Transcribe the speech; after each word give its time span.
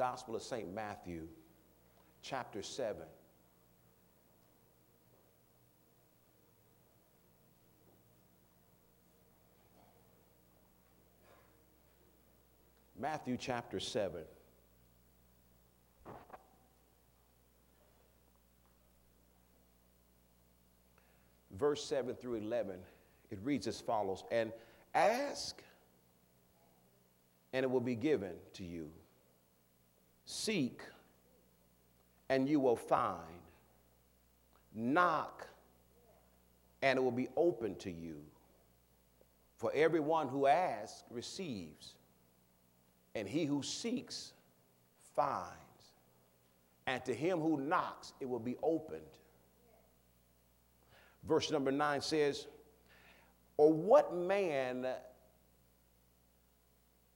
Gospel 0.00 0.34
of 0.34 0.42
St. 0.42 0.74
Matthew, 0.74 1.28
chapter 2.22 2.62
7. 2.62 3.02
Matthew 12.98 13.36
chapter 13.38 13.78
7. 13.78 14.22
Verse 21.58 21.84
7 21.84 22.14
through 22.14 22.36
11, 22.36 22.76
it 23.30 23.38
reads 23.44 23.66
as 23.66 23.78
follows 23.82 24.24
And 24.30 24.50
ask, 24.94 25.62
and 27.52 27.64
it 27.64 27.70
will 27.70 27.80
be 27.80 27.96
given 27.96 28.32
to 28.54 28.64
you. 28.64 28.90
Seek, 30.30 30.82
and 32.28 32.48
you 32.48 32.60
will 32.60 32.76
find. 32.76 33.18
Knock, 34.72 35.48
and 36.82 36.96
it 36.96 37.02
will 37.02 37.10
be 37.10 37.26
open 37.36 37.74
to 37.78 37.90
you. 37.90 38.20
For 39.56 39.72
everyone 39.74 40.28
who 40.28 40.46
asks 40.46 41.02
receives, 41.10 41.94
and 43.16 43.28
he 43.28 43.44
who 43.44 43.60
seeks 43.64 44.32
finds. 45.16 45.48
And 46.86 47.04
to 47.06 47.12
him 47.12 47.40
who 47.40 47.60
knocks, 47.60 48.12
it 48.20 48.28
will 48.28 48.38
be 48.38 48.56
opened. 48.62 49.02
Verse 51.24 51.50
number 51.50 51.72
nine 51.72 52.02
says, 52.02 52.46
Or 53.56 53.72
what 53.72 54.14
man 54.14 54.86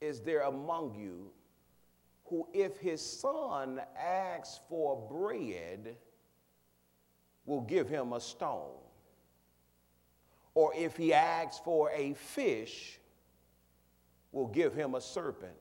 is 0.01 0.21
there 0.21 0.41
among 0.41 0.97
you 0.97 1.31
who, 2.27 2.49
if 2.53 2.79
his 2.79 3.01
son 3.01 3.81
asks 3.99 4.61
for 4.69 4.97
bread, 5.11 5.97
will 7.45 7.61
give 7.61 7.89
him 7.89 8.13
a 8.13 8.21
stone? 8.21 8.79
Or 10.55 10.73
if 10.75 10.97
he 10.97 11.13
asks 11.13 11.61
for 11.65 11.91
a 11.91 12.15
fish, 12.15 12.99
will 14.33 14.47
give 14.47 14.75
him 14.75 14.95
a 14.95 15.01
serpent? 15.01 15.53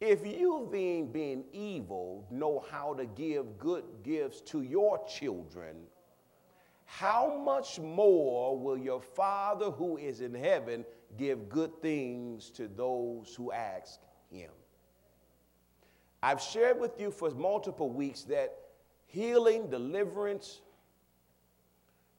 If 0.00 0.26
you, 0.26 0.68
being, 0.72 1.12
being 1.12 1.44
evil, 1.52 2.26
know 2.30 2.64
how 2.70 2.94
to 2.94 3.04
give 3.04 3.58
good 3.58 3.84
gifts 4.02 4.40
to 4.42 4.62
your 4.62 5.04
children, 5.06 5.76
how 6.86 7.40
much 7.44 7.78
more 7.78 8.58
will 8.58 8.78
your 8.78 9.00
Father 9.00 9.70
who 9.70 9.96
is 9.98 10.22
in 10.22 10.34
heaven 10.34 10.84
give 11.18 11.48
good 11.48 11.80
things 11.80 12.50
to 12.50 12.66
those 12.66 13.34
who 13.34 13.52
ask 13.52 14.00
him? 14.30 14.50
I've 16.22 16.40
shared 16.40 16.78
with 16.78 17.00
you 17.00 17.10
for 17.10 17.30
multiple 17.30 17.90
weeks 17.90 18.22
that 18.24 18.56
healing, 19.06 19.70
deliverance, 19.70 20.60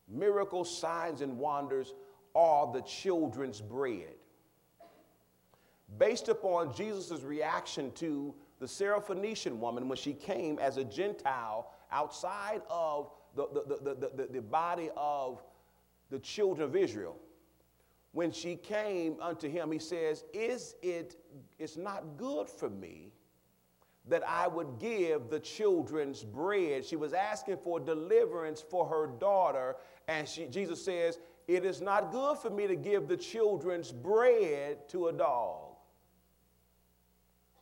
miracles, 0.08 0.76
signs, 0.76 1.22
and 1.22 1.38
wonders 1.38 1.94
are 2.36 2.72
the 2.72 2.82
children's 2.82 3.62
bread. 3.62 4.16
Based 6.00 6.30
upon 6.30 6.74
Jesus' 6.74 7.22
reaction 7.22 7.92
to 7.94 8.34
the 8.60 8.66
Syrophoenician 8.66 9.58
woman 9.58 9.88
when 9.88 9.98
she 9.98 10.14
came 10.14 10.58
as 10.60 10.78
a 10.78 10.84
Gentile 10.84 11.72
outside 11.92 12.62
of 12.70 13.12
the, 13.36 13.48
the, 13.48 13.96
the, 13.96 14.10
the, 14.16 14.28
the 14.32 14.42
body 14.42 14.90
of 14.96 15.44
the 16.10 16.20
children 16.20 16.68
of 16.68 16.76
Israel. 16.76 17.18
When 18.14 18.32
she 18.32 18.56
came 18.56 19.16
unto 19.22 19.50
him, 19.50 19.72
he 19.72 19.80
says, 19.80 20.26
Is 20.34 20.76
it, 20.82 21.16
it's 21.60 21.78
not 21.78 22.18
good 22.18 22.50
for 22.50 22.70
me 22.70 23.12
that 24.08 24.28
I 24.28 24.48
would 24.48 24.80
give 24.80 25.30
the 25.30 25.40
children's 25.40 26.24
bread. 26.24 26.86
She 26.86 26.96
was 26.96 27.14
asking 27.14 27.58
for 27.58 27.80
deliverance 27.80 28.64
for 28.68 28.86
her 28.88 29.08
daughter, 29.20 29.76
and 30.08 30.28
she, 30.28 30.48
Jesus 30.48 30.84
says, 30.84 31.20
It 31.48 31.66
is 31.66 31.82
not 31.82 32.12
good 32.12 32.38
for 32.38 32.50
me 32.50 32.68
to 32.68 32.76
give 32.76 33.08
the 33.08 33.18
children's 33.18 33.92
bread 33.92 34.90
to 34.90 35.08
a 35.08 35.14
dog. 35.14 35.72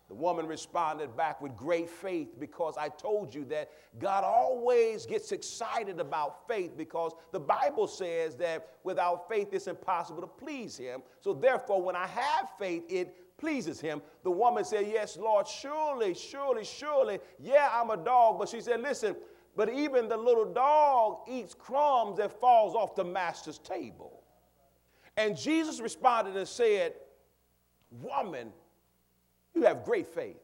The 0.09 0.15
woman 0.15 0.47
responded 0.47 1.15
back 1.15 1.39
with 1.39 1.55
great 1.55 1.87
faith 1.87 2.39
because 2.39 2.77
I 2.77 2.89
told 2.89 3.33
you 3.33 3.45
that 3.45 3.69
God 3.99 4.23
always 4.23 5.05
gets 5.05 5.31
excited 5.31 5.99
about 5.99 6.47
faith 6.47 6.75
because 6.75 7.11
the 7.31 7.39
Bible 7.39 7.85
says 7.85 8.35
that 8.37 8.69
without 8.83 9.29
faith 9.29 9.49
it's 9.51 9.67
impossible 9.67 10.21
to 10.21 10.27
please 10.27 10.75
Him. 10.75 11.03
So, 11.21 11.33
therefore, 11.33 11.83
when 11.83 11.95
I 11.95 12.07
have 12.07 12.49
faith, 12.57 12.83
it 12.89 13.15
pleases 13.39 13.79
Him. 13.79 14.01
The 14.23 14.31
woman 14.31 14.63
said, 14.63 14.87
Yes, 14.87 15.17
Lord, 15.17 15.47
surely, 15.47 16.13
surely, 16.13 16.63
surely. 16.63 17.19
Yeah, 17.39 17.69
I'm 17.71 17.89
a 17.89 17.97
dog. 17.97 18.37
But 18.39 18.49
she 18.49 18.61
said, 18.61 18.81
Listen, 18.81 19.15
but 19.55 19.69
even 19.69 20.07
the 20.07 20.17
little 20.17 20.51
dog 20.53 21.21
eats 21.27 21.53
crumbs 21.53 22.17
that 22.17 22.39
falls 22.39 22.75
off 22.75 22.95
the 22.95 23.03
master's 23.03 23.57
table. 23.59 24.23
And 25.17 25.35
Jesus 25.35 25.79
responded 25.79 26.37
and 26.37 26.47
said, 26.47 26.93
Woman, 27.91 28.51
you 29.53 29.63
have 29.63 29.83
great 29.83 30.07
faith. 30.07 30.39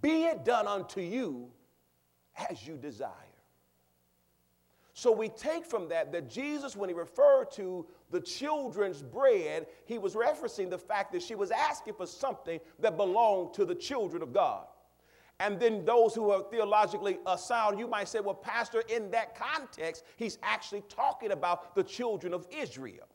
Be 0.00 0.24
it 0.24 0.44
done 0.44 0.66
unto 0.66 1.00
you 1.00 1.50
as 2.50 2.66
you 2.66 2.76
desire. 2.76 3.10
So 4.94 5.10
we 5.10 5.28
take 5.28 5.66
from 5.66 5.88
that 5.88 6.12
that 6.12 6.30
Jesus, 6.30 6.76
when 6.76 6.88
he 6.88 6.94
referred 6.94 7.50
to 7.52 7.86
the 8.14 8.20
children's 8.20 9.02
bread, 9.02 9.66
he 9.86 9.98
was 9.98 10.14
referencing 10.14 10.70
the 10.70 10.78
fact 10.78 11.12
that 11.12 11.20
she 11.20 11.34
was 11.34 11.50
asking 11.50 11.94
for 11.94 12.06
something 12.06 12.60
that 12.78 12.96
belonged 12.96 13.52
to 13.54 13.64
the 13.64 13.74
children 13.74 14.22
of 14.22 14.32
God. 14.32 14.66
And 15.40 15.58
then 15.58 15.84
those 15.84 16.14
who 16.14 16.30
are 16.30 16.44
theologically 16.48 17.18
sound, 17.36 17.76
you 17.76 17.88
might 17.88 18.06
say, 18.06 18.20
well, 18.20 18.36
Pastor, 18.36 18.84
in 18.88 19.10
that 19.10 19.34
context, 19.34 20.04
he's 20.14 20.38
actually 20.44 20.82
talking 20.82 21.32
about 21.32 21.74
the 21.74 21.82
children 21.82 22.32
of 22.32 22.46
Israel. 22.56 23.08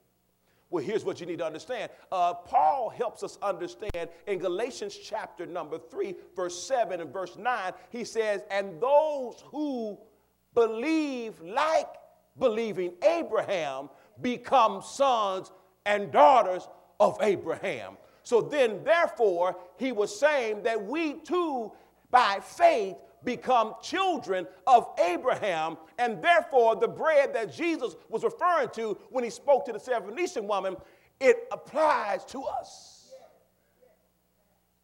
Well, 0.70 0.84
here's 0.84 1.06
what 1.06 1.22
you 1.22 1.26
need 1.26 1.40
to 1.40 1.46
understand. 1.46 1.92
Uh, 2.12 2.34
Paul 2.34 2.90
helps 2.90 3.24
us 3.24 3.40
understand 3.42 4.10
in 4.28 4.38
Galatians 4.38 4.98
chapter 4.98 5.46
number 5.46 5.80
3, 5.80 6.14
verse 6.36 6.62
7 6.62 7.00
and 7.00 7.14
verse 7.14 7.38
9. 7.38 7.72
He 7.90 8.04
says, 8.04 8.42
And 8.52 8.82
those 8.82 9.46
who 9.46 9.98
believe 10.54 11.40
like 11.42 11.88
believing 12.40 12.94
Abraham 13.04 13.90
become 14.22 14.82
sons 14.82 15.52
and 15.86 16.12
daughters 16.12 16.68
of 17.00 17.18
Abraham. 17.22 17.98
So 18.24 18.42
then, 18.42 18.84
therefore, 18.84 19.58
he 19.78 19.92
was 19.92 20.18
saying 20.18 20.64
that 20.64 20.86
we 20.86 21.14
too, 21.22 21.72
by 22.12 22.40
faith, 22.42 22.96
become 23.24 23.76
children 23.82 24.48
of 24.68 24.88
Abraham. 25.04 25.78
And 25.98 26.22
therefore, 26.22 26.76
the 26.76 26.88
bread 26.88 27.34
that 27.34 27.54
Jesus 27.54 27.96
was 28.08 28.24
referring 28.24 28.70
to 28.76 28.98
when 29.10 29.24
he 29.24 29.30
spoke 29.30 29.66
to 29.66 29.74
the 29.74 29.80
Syrophoenician 29.80 30.44
woman, 30.44 30.76
it 31.20 31.48
applies 31.52 32.24
to 32.26 32.44
us. 32.44 33.14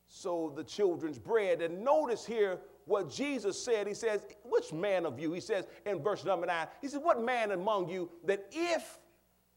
So, 0.08 0.52
the 0.56 0.64
children's 0.64 1.20
bread. 1.20 1.62
And 1.62 1.84
notice 1.84 2.26
here 2.26 2.60
what 2.86 3.10
Jesus 3.10 3.62
said. 3.62 3.86
He 3.86 3.94
says, 3.94 4.26
Which 4.44 4.74
man 4.74 5.06
of 5.06 5.20
you? 5.20 5.34
He 5.34 5.40
says 5.40 5.68
in 5.86 6.02
verse 6.02 6.24
number 6.24 6.48
nine, 6.48 6.68
He 6.82 6.88
says, 6.88 7.00
What 7.02 7.22
man 7.22 7.52
among 7.52 7.90
you 7.90 8.10
that 8.26 8.48
if 8.52 8.98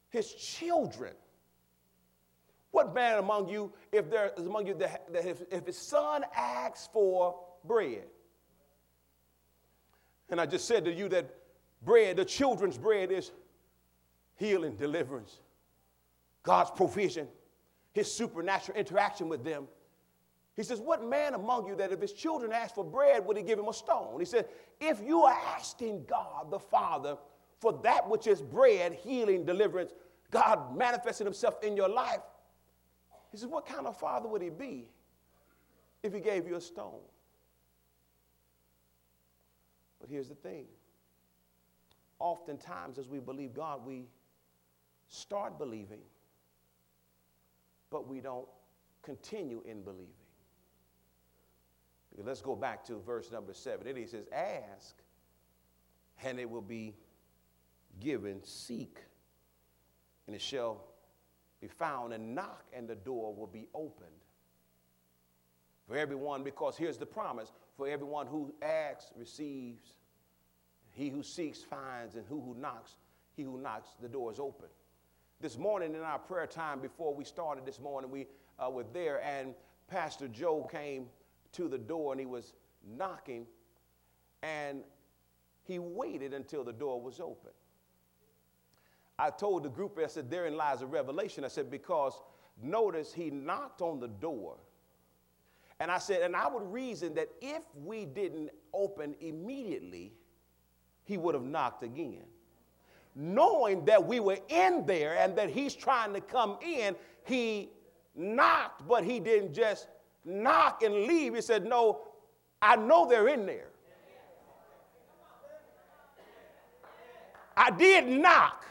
his 0.09 0.33
children, 0.33 1.13
what 2.71 2.93
man 2.93 3.17
among 3.17 3.49
you, 3.49 3.71
if 3.91 4.09
there 4.09 4.31
is 4.37 4.45
among 4.45 4.67
you 4.67 4.73
that, 4.75 5.11
that 5.13 5.25
if, 5.25 5.41
if 5.51 5.65
his 5.65 5.77
son 5.77 6.23
asks 6.35 6.89
for 6.91 7.39
bread, 7.63 8.05
and 10.29 10.39
I 10.39 10.45
just 10.45 10.67
said 10.67 10.85
to 10.85 10.93
you 10.93 11.09
that 11.09 11.33
bread, 11.81 12.17
the 12.17 12.25
children's 12.25 12.77
bread, 12.77 13.11
is 13.11 13.31
healing, 14.35 14.75
deliverance, 14.75 15.39
God's 16.43 16.71
provision, 16.71 17.27
His 17.93 18.11
supernatural 18.11 18.77
interaction 18.77 19.27
with 19.27 19.43
them. 19.43 19.67
He 20.55 20.63
says, 20.63 20.79
What 20.79 21.03
man 21.03 21.33
among 21.33 21.67
you 21.67 21.75
that 21.77 21.91
if 21.91 22.01
his 22.01 22.13
children 22.13 22.51
ask 22.51 22.75
for 22.75 22.83
bread, 22.83 23.25
would 23.25 23.37
he 23.37 23.43
give 23.43 23.57
him 23.57 23.67
a 23.67 23.73
stone? 23.73 24.19
He 24.19 24.25
said, 24.25 24.47
If 24.79 25.01
you 25.01 25.23
are 25.23 25.37
asking 25.55 26.05
God 26.05 26.51
the 26.51 26.59
Father 26.59 27.17
for 27.59 27.79
that 27.83 28.09
which 28.09 28.27
is 28.27 28.41
bread, 28.41 28.93
healing, 28.93 29.45
deliverance, 29.45 29.91
God 30.31 30.77
manifesting 30.77 31.25
himself 31.25 31.63
in 31.63 31.75
your 31.75 31.89
life, 31.89 32.21
he 33.31 33.37
says, 33.37 33.47
What 33.47 33.65
kind 33.65 33.85
of 33.85 33.97
father 33.97 34.27
would 34.27 34.41
he 34.41 34.49
be 34.49 34.87
if 36.03 36.13
he 36.13 36.19
gave 36.19 36.47
you 36.47 36.55
a 36.55 36.61
stone? 36.61 37.01
But 39.99 40.09
here's 40.09 40.29
the 40.29 40.35
thing 40.35 40.65
oftentimes, 42.19 42.97
as 42.97 43.07
we 43.07 43.19
believe 43.19 43.53
God, 43.53 43.85
we 43.85 44.07
start 45.07 45.57
believing, 45.57 46.01
but 47.89 48.07
we 48.07 48.19
don't 48.19 48.47
continue 49.01 49.61
in 49.65 49.81
believing. 49.81 50.07
Let's 52.21 52.41
go 52.41 52.55
back 52.55 52.83
to 52.85 52.99
verse 52.99 53.31
number 53.31 53.53
seven. 53.53 53.87
It 53.87 54.09
says, 54.09 54.25
Ask, 54.33 54.95
and 56.23 56.39
it 56.39 56.49
will 56.49 56.61
be 56.61 56.93
given. 57.99 58.43
Seek, 58.43 58.99
and 60.27 60.35
it 60.35 60.41
shall 60.41 60.83
be 61.61 61.67
found. 61.67 62.13
And 62.13 62.35
knock, 62.35 62.65
and 62.73 62.87
the 62.87 62.95
door 62.95 63.33
will 63.33 63.47
be 63.47 63.67
opened. 63.73 64.09
For 65.87 65.97
everyone, 65.97 66.43
because 66.43 66.77
here's 66.77 66.97
the 66.97 67.05
promise 67.05 67.51
for 67.75 67.87
everyone 67.87 68.27
who 68.27 68.53
asks, 68.61 69.11
receives. 69.15 69.93
He 70.91 71.09
who 71.09 71.23
seeks, 71.23 71.63
finds, 71.63 72.15
and 72.15 72.25
who 72.27 72.41
who 72.41 72.53
knocks, 72.59 72.97
he 73.35 73.43
who 73.43 73.57
knocks, 73.57 73.89
the 74.01 74.09
door 74.09 74.31
is 74.31 74.39
open. 74.39 74.67
This 75.39 75.57
morning 75.57 75.95
in 75.95 76.01
our 76.01 76.19
prayer 76.19 76.45
time 76.45 76.81
before 76.81 77.15
we 77.15 77.23
started 77.23 77.65
this 77.65 77.79
morning, 77.79 78.11
we 78.11 78.27
uh, 78.59 78.69
were 78.69 78.83
there, 78.91 79.23
and 79.23 79.53
Pastor 79.87 80.27
Joe 80.27 80.67
came 80.69 81.07
to 81.53 81.69
the 81.69 81.77
door 81.77 82.11
and 82.11 82.19
he 82.19 82.25
was 82.25 82.53
knocking, 82.97 83.47
and 84.43 84.83
he 85.63 85.79
waited 85.79 86.33
until 86.33 86.63
the 86.63 86.73
door 86.73 87.01
was 87.01 87.19
open. 87.19 87.51
I 89.19 89.29
told 89.29 89.63
the 89.63 89.69
group, 89.69 89.99
I 90.01 90.07
said, 90.07 90.31
therein 90.31 90.55
lies 90.55 90.81
a 90.81 90.87
revelation. 90.87 91.43
I 91.43 91.49
said, 91.49 91.69
because 91.69 92.13
notice 92.63 93.13
he 93.13 93.29
knocked 93.29 93.81
on 93.81 93.99
the 93.99 94.07
door. 94.07 94.55
And 95.81 95.91
I 95.91 95.97
said, 95.97 96.21
and 96.21 96.35
I 96.35 96.47
would 96.47 96.63
reason 96.71 97.13
that 97.15 97.29
if 97.41 97.63
we 97.75 98.05
didn't 98.05 98.49
open 98.73 99.15
immediately, 99.19 100.13
he 101.03 101.17
would 101.17 101.35
have 101.35 101.43
knocked 101.43 101.83
again. 101.83 102.23
Knowing 103.15 103.83
that 103.85 104.05
we 104.05 104.19
were 104.19 104.39
in 104.47 104.85
there 104.85 105.17
and 105.17 105.35
that 105.35 105.49
he's 105.49 105.75
trying 105.75 106.13
to 106.13 106.21
come 106.21 106.57
in, 106.61 106.95
he 107.25 107.69
knocked, 108.15 108.87
but 108.87 109.03
he 109.03 109.19
didn't 109.19 109.53
just 109.53 109.87
knock 110.23 110.81
and 110.81 110.93
leave. 110.93 111.35
He 111.35 111.41
said, 111.41 111.65
No, 111.65 112.01
I 112.61 112.75
know 112.75 113.07
they're 113.07 113.27
in 113.27 113.45
there. 113.45 113.67
I 117.57 117.71
did 117.71 118.07
knock, 118.07 118.65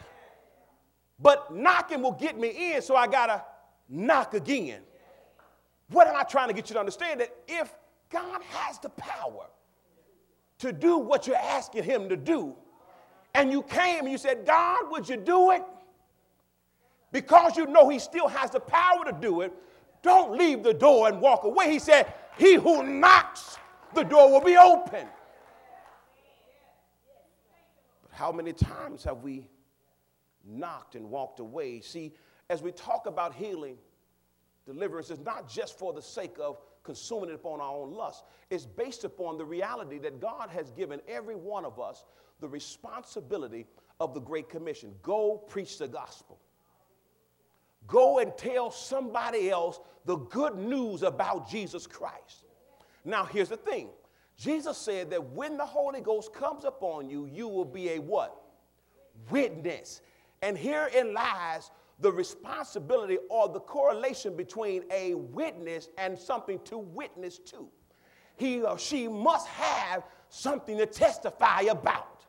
but 1.18 1.54
knocking 1.54 2.02
will 2.02 2.12
get 2.12 2.38
me 2.38 2.74
in, 2.74 2.82
so 2.82 2.94
I 2.94 3.06
gotta 3.06 3.44
knock 3.88 4.34
again. 4.34 4.80
What 5.90 6.06
am 6.06 6.16
I 6.16 6.22
trying 6.22 6.48
to 6.48 6.54
get 6.54 6.68
you 6.68 6.74
to 6.74 6.80
understand? 6.80 7.20
That 7.20 7.34
if 7.48 7.74
God 8.10 8.42
has 8.50 8.78
the 8.78 8.90
power 8.90 9.46
to 10.58 10.72
do 10.72 10.98
what 10.98 11.26
you're 11.26 11.36
asking 11.36 11.84
Him 11.84 12.08
to 12.08 12.16
do, 12.16 12.54
and 13.34 13.50
you 13.50 13.62
came 13.62 14.00
and 14.00 14.10
you 14.10 14.18
said, 14.18 14.46
God, 14.46 14.90
would 14.90 15.08
you 15.08 15.16
do 15.16 15.52
it? 15.52 15.62
Because 17.10 17.56
you 17.56 17.66
know 17.66 17.88
He 17.88 17.98
still 17.98 18.28
has 18.28 18.50
the 18.50 18.60
power 18.60 19.04
to 19.04 19.12
do 19.12 19.40
it, 19.40 19.52
don't 20.02 20.38
leave 20.38 20.62
the 20.62 20.74
door 20.74 21.08
and 21.08 21.20
walk 21.20 21.44
away. 21.44 21.70
He 21.70 21.78
said, 21.78 22.12
He 22.38 22.54
who 22.54 22.84
knocks, 22.84 23.58
the 23.94 24.04
door 24.04 24.30
will 24.30 24.40
be 24.44 24.56
open. 24.56 25.06
But 28.02 28.12
how 28.12 28.30
many 28.30 28.52
times 28.52 29.02
have 29.04 29.22
we 29.22 29.46
knocked 30.48 30.94
and 30.94 31.10
walked 31.10 31.40
away? 31.40 31.80
See, 31.80 32.12
as 32.50 32.62
we 32.62 32.72
talk 32.72 33.06
about 33.06 33.34
healing, 33.34 33.76
deliverance 34.66 35.10
is 35.10 35.20
not 35.20 35.48
just 35.48 35.78
for 35.78 35.92
the 35.92 36.02
sake 36.02 36.36
of 36.40 36.58
consuming 36.82 37.30
it 37.30 37.34
upon 37.34 37.60
our 37.60 37.76
own 37.76 37.92
lust. 37.92 38.24
It's 38.50 38.64
based 38.64 39.04
upon 39.04 39.36
the 39.36 39.44
reality 39.44 39.98
that 39.98 40.20
God 40.20 40.48
has 40.50 40.70
given 40.70 41.00
every 41.06 41.36
one 41.36 41.64
of 41.64 41.78
us 41.78 42.04
the 42.40 42.48
responsibility 42.48 43.66
of 44.00 44.14
the 44.14 44.20
Great 44.20 44.48
Commission. 44.48 44.94
Go 45.02 45.42
preach 45.48 45.78
the 45.78 45.88
gospel. 45.88 46.38
Go 47.86 48.18
and 48.18 48.36
tell 48.36 48.70
somebody 48.70 49.50
else 49.50 49.80
the 50.04 50.16
good 50.16 50.56
news 50.56 51.02
about 51.02 51.48
Jesus 51.48 51.86
Christ. 51.86 52.44
Now, 53.04 53.24
here's 53.24 53.48
the 53.48 53.56
thing 53.56 53.88
Jesus 54.36 54.78
said 54.78 55.10
that 55.10 55.30
when 55.32 55.56
the 55.56 55.66
Holy 55.66 56.00
Ghost 56.00 56.32
comes 56.32 56.64
upon 56.64 57.08
you, 57.08 57.26
you 57.26 57.48
will 57.48 57.64
be 57.64 57.90
a 57.90 57.98
what? 57.98 58.40
Witness. 59.30 60.00
And 60.42 60.56
herein 60.56 61.12
lies 61.14 61.70
the 62.00 62.12
responsibility 62.12 63.18
or 63.28 63.48
the 63.48 63.60
correlation 63.60 64.36
between 64.36 64.84
a 64.92 65.14
witness 65.14 65.88
and 65.98 66.18
something 66.18 66.60
to 66.64 66.78
witness 66.78 67.38
to. 67.38 67.68
He 68.36 68.62
or 68.62 68.78
she 68.78 69.08
must 69.08 69.48
have 69.48 70.04
something 70.28 70.78
to 70.78 70.86
testify 70.86 71.62
about. 71.62 72.24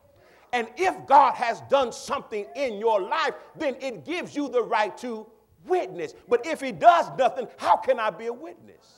And 0.51 0.67
if 0.77 1.05
God 1.05 1.35
has 1.35 1.61
done 1.69 1.91
something 1.91 2.47
in 2.55 2.79
your 2.79 2.99
life, 3.01 3.35
then 3.55 3.75
it 3.79 4.05
gives 4.05 4.35
you 4.35 4.49
the 4.49 4.63
right 4.63 4.97
to 4.97 5.27
witness. 5.65 6.15
But 6.27 6.47
if 6.47 6.59
He 6.59 6.71
does 6.71 7.05
nothing, 7.17 7.47
how 7.57 7.77
can 7.77 7.99
I 7.99 8.09
be 8.09 8.25
a 8.25 8.33
witness? 8.33 8.95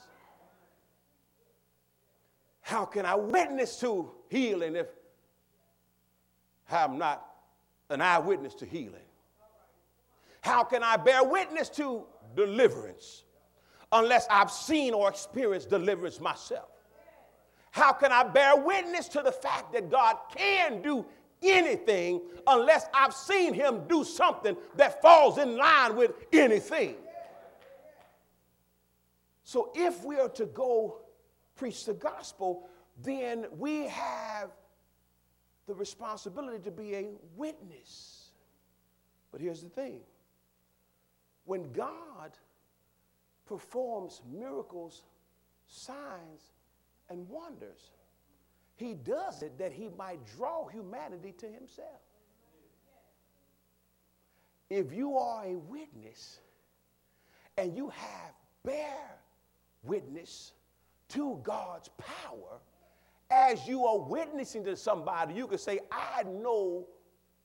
How 2.62 2.86
can 2.86 3.04
I 3.04 3.14
witness 3.16 3.78
to 3.80 4.10
healing 4.30 4.76
if 4.76 4.86
I'm 6.70 6.96
not 6.96 7.31
an 7.92 8.00
eyewitness 8.00 8.54
to 8.54 8.66
healing? 8.66 9.06
How 10.40 10.64
can 10.64 10.82
I 10.82 10.96
bear 10.96 11.22
witness 11.22 11.68
to 11.70 12.04
deliverance 12.34 13.24
unless 13.92 14.26
I've 14.28 14.50
seen 14.50 14.92
or 14.92 15.08
experienced 15.08 15.70
deliverance 15.70 16.20
myself? 16.20 16.68
How 17.70 17.92
can 17.92 18.12
I 18.12 18.24
bear 18.24 18.56
witness 18.56 19.08
to 19.08 19.22
the 19.22 19.32
fact 19.32 19.72
that 19.72 19.90
God 19.90 20.16
can 20.36 20.82
do 20.82 21.06
anything 21.42 22.20
unless 22.46 22.86
I've 22.92 23.14
seen 23.14 23.54
Him 23.54 23.82
do 23.88 24.04
something 24.04 24.56
that 24.76 25.00
falls 25.00 25.38
in 25.38 25.56
line 25.56 25.96
with 25.96 26.12
anything? 26.32 26.96
So 29.44 29.70
if 29.74 30.04
we 30.04 30.18
are 30.18 30.30
to 30.30 30.46
go 30.46 31.02
preach 31.54 31.84
the 31.84 31.94
gospel, 31.94 32.68
then 33.02 33.46
we 33.58 33.86
have 33.88 34.50
the 35.72 35.78
responsibility 35.78 36.62
to 36.62 36.70
be 36.70 36.94
a 36.94 37.06
witness. 37.34 38.32
But 39.30 39.40
here's 39.40 39.62
the 39.62 39.70
thing 39.70 40.00
when 41.46 41.72
God 41.72 42.36
performs 43.46 44.20
miracles, 44.30 45.04
signs, 45.66 46.52
and 47.08 47.26
wonders, 47.26 47.90
he 48.76 48.92
does 48.92 49.42
it 49.42 49.56
that 49.58 49.72
he 49.72 49.88
might 49.96 50.18
draw 50.36 50.68
humanity 50.68 51.32
to 51.38 51.46
himself. 51.46 52.02
If 54.68 54.92
you 54.92 55.16
are 55.16 55.46
a 55.46 55.56
witness 55.56 56.40
and 57.56 57.74
you 57.74 57.88
have 57.88 58.34
bear 58.62 59.18
witness 59.84 60.52
to 61.08 61.40
God's 61.42 61.88
power, 61.96 62.60
as 63.32 63.66
you 63.66 63.86
are 63.86 63.98
witnessing 63.98 64.64
to 64.64 64.76
somebody, 64.76 65.34
you 65.34 65.46
can 65.46 65.58
say, 65.58 65.80
I 65.90 66.22
know 66.24 66.86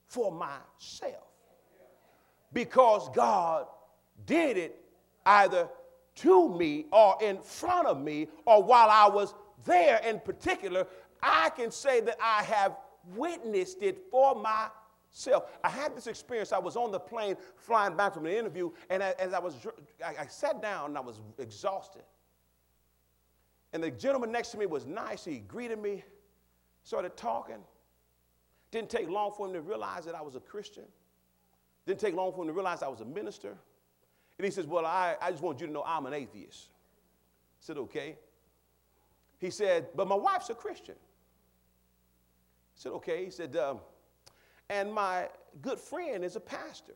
for 0.07 0.31
myself. 0.31 1.23
Because 2.53 3.09
God 3.15 3.67
did 4.25 4.57
it 4.57 4.81
either 5.25 5.67
to 6.15 6.49
me 6.49 6.85
or 6.91 7.17
in 7.21 7.39
front 7.41 7.87
of 7.87 8.01
me 8.01 8.27
or 8.45 8.63
while 8.63 8.89
I 8.89 9.07
was 9.07 9.33
there 9.65 9.99
in 10.06 10.19
particular, 10.19 10.87
I 11.21 11.49
can 11.56 11.71
say 11.71 12.01
that 12.01 12.17
I 12.21 12.44
have 12.44 12.77
witnessed 13.15 13.81
it 13.81 13.99
for 14.11 14.35
myself. 14.35 15.51
I 15.63 15.69
had 15.69 15.95
this 15.95 16.07
experience. 16.07 16.51
I 16.51 16.59
was 16.59 16.75
on 16.75 16.91
the 16.91 16.99
plane 16.99 17.35
flying 17.56 17.95
back 17.95 18.13
from 18.13 18.25
an 18.25 18.33
interview, 18.33 18.71
and 18.89 19.01
as 19.03 19.33
I 19.33 19.39
was, 19.39 19.56
I, 20.06 20.25
sat 20.27 20.61
down 20.61 20.89
and 20.89 20.97
I 20.97 21.01
was 21.01 21.21
exhausted. 21.37 22.03
And 23.74 23.83
the 23.83 23.92
gentleman 23.92 24.31
next 24.31 24.50
to 24.50 24.57
me 24.57 24.66
was 24.66 24.86
nice. 24.86 25.26
He 25.26 25.40
greeted 25.40 25.80
me, 25.80 26.04
started 26.83 27.18
talking. 27.18 27.64
Didn't 28.71 28.90
take 28.90 29.09
long 29.09 29.31
for 29.36 29.47
him 29.47 29.54
to 29.54 29.62
realize 29.62 30.06
that 30.06 30.16
I 30.16 30.21
was 30.21 30.36
a 30.36 30.40
Christian. 30.40 30.86
Didn't 31.86 32.00
take 32.00 32.16
long 32.16 32.33
for 32.33 32.42
him 32.42 32.47
to 32.47 32.54
realize 32.54 32.83
I 32.83 32.88
was 32.88 33.02
a 33.02 33.06
minister. 33.06 33.57
And 34.38 34.45
he 34.45 34.52
says, 34.52 34.66
Well, 34.66 34.86
I, 34.86 35.16
I 35.21 35.31
just 35.31 35.42
want 35.42 35.62
you 35.62 35.68
to 35.68 35.74
know 35.74 35.83
I'm 35.86 36.06
an 36.06 36.14
atheist. 36.14 36.69
I 36.69 37.62
said, 37.62 37.78
Okay. 37.78 38.18
He 39.40 39.50
said, 39.50 39.88
But 39.95 40.07
my 40.07 40.16
wife's 40.16 40.50
a 40.50 40.56
Christian. 40.56 40.95
I 40.95 42.76
said, 42.76 42.92
Okay. 42.94 43.26
He 43.26 43.31
said, 43.31 43.56
um, 43.56 43.80
And 44.69 44.94
my 44.94 45.30
good 45.62 45.80
friend 45.80 46.24
is 46.24 46.36
a 46.36 46.42
pastor. 46.42 46.94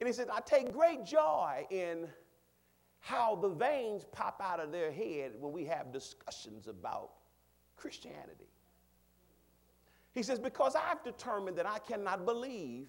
And 0.00 0.06
he 0.06 0.12
said, 0.12 0.28
I 0.32 0.40
take 0.40 0.72
great 0.72 1.04
joy 1.04 1.66
in 1.70 2.08
how 3.00 3.34
the 3.34 3.48
veins 3.48 4.04
pop 4.12 4.40
out 4.44 4.60
of 4.60 4.72
their 4.72 4.92
head 4.92 5.32
when 5.38 5.52
we 5.52 5.64
have 5.64 5.92
discussions 5.92 6.68
about 6.68 7.10
Christianity. 7.76 8.48
He 10.12 10.22
says, 10.22 10.38
Because 10.38 10.74
I've 10.76 11.02
determined 11.02 11.56
that 11.56 11.66
I 11.66 11.78
cannot 11.78 12.26
believe 12.26 12.86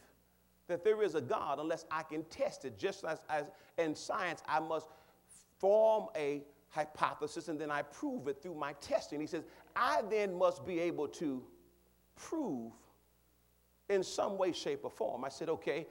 that 0.68 0.84
there 0.84 1.02
is 1.02 1.16
a 1.16 1.22
God 1.22 1.60
unless 1.60 1.86
I 1.92 2.04
can 2.04 2.24
test 2.26 2.66
it. 2.66 2.78
Just 2.78 3.04
as, 3.04 3.20
as 3.30 3.46
in 3.78 3.96
science, 3.96 4.42
I 4.48 4.60
must 4.60 4.88
form 5.60 6.08
a 6.16 6.44
hypothesis 6.70 7.48
and 7.48 7.60
then 7.60 7.70
I 7.70 7.82
prove 7.82 8.28
it 8.28 8.42
through 8.42 8.56
my 8.56 8.74
testing. 8.74 9.20
He 9.20 9.28
says, 9.28 9.44
I 9.76 10.02
then 10.10 10.38
must 10.38 10.66
be 10.66 10.80
able 10.80 11.08
to 11.10 11.44
prove 12.16 12.72
in 13.90 14.04
some 14.04 14.38
way, 14.38 14.54
shape, 14.54 14.82
or 14.84 14.90
form. 14.90 15.26
I 15.26 15.30
said, 15.30 15.50
okay. 15.50 15.88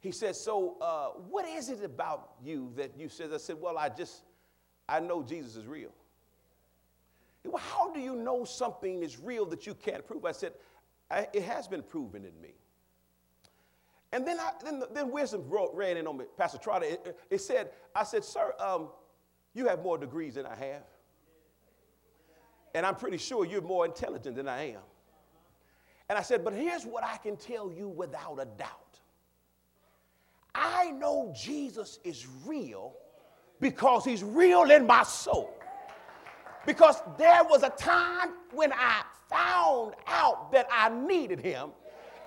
He 0.00 0.12
says, 0.12 0.40
so 0.40 0.76
uh, 0.80 1.08
what 1.28 1.46
is 1.46 1.68
it 1.70 1.82
about 1.82 2.30
you 2.42 2.72
that 2.76 2.96
you 2.96 3.08
said? 3.08 3.32
I 3.32 3.38
said, 3.38 3.56
well, 3.60 3.76
I 3.76 3.88
just, 3.88 4.22
I 4.88 5.00
know 5.00 5.22
Jesus 5.22 5.56
is 5.56 5.66
real. 5.66 5.90
Well, 7.44 7.62
how 7.62 7.92
do 7.92 8.00
you 8.00 8.14
know 8.14 8.44
something 8.44 9.02
is 9.02 9.18
real 9.18 9.46
that 9.46 9.66
you 9.66 9.74
can't 9.74 10.06
prove? 10.06 10.24
I 10.24 10.32
said, 10.32 10.52
I, 11.10 11.26
it 11.32 11.42
has 11.42 11.66
been 11.66 11.82
proven 11.82 12.24
in 12.24 12.40
me. 12.40 12.54
And 14.12 14.26
then, 14.26 14.38
I, 14.38 14.52
then, 14.64 14.82
then 14.92 15.10
wisdom 15.10 15.44
ran 15.74 15.96
in 15.96 16.06
on 16.06 16.16
me, 16.16 16.24
Pastor 16.36 16.58
Trotter. 16.58 16.86
It, 16.86 17.18
it, 17.30 17.40
said, 17.40 17.70
I 17.94 18.04
said, 18.04 18.24
sir, 18.24 18.54
um, 18.58 18.88
You 19.54 19.66
have 19.66 19.82
more 19.82 19.98
degrees 19.98 20.34
than 20.34 20.46
I 20.46 20.54
have. 20.54 20.84
And 22.74 22.86
I'm 22.86 22.94
pretty 22.94 23.18
sure 23.18 23.44
you're 23.44 23.62
more 23.62 23.84
intelligent 23.84 24.36
than 24.36 24.48
I 24.48 24.70
am. 24.70 24.80
And 26.08 26.18
I 26.18 26.22
said, 26.22 26.44
But 26.44 26.54
here's 26.54 26.84
what 26.84 27.04
I 27.04 27.16
can 27.18 27.36
tell 27.36 27.70
you 27.70 27.88
without 27.88 28.38
a 28.40 28.44
doubt 28.44 28.87
I 30.54 30.90
know 30.90 31.32
Jesus 31.36 31.98
is 32.04 32.26
real 32.44 32.94
because 33.60 34.04
he's 34.04 34.22
real 34.22 34.70
in 34.70 34.86
my 34.86 35.02
soul. 35.02 35.54
Because 36.66 36.96
there 37.16 37.44
was 37.44 37.62
a 37.62 37.70
time 37.70 38.30
when 38.52 38.72
I 38.72 39.02
found 39.28 39.94
out 40.06 40.52
that 40.52 40.66
I 40.70 40.88
needed 40.88 41.40
him. 41.40 41.70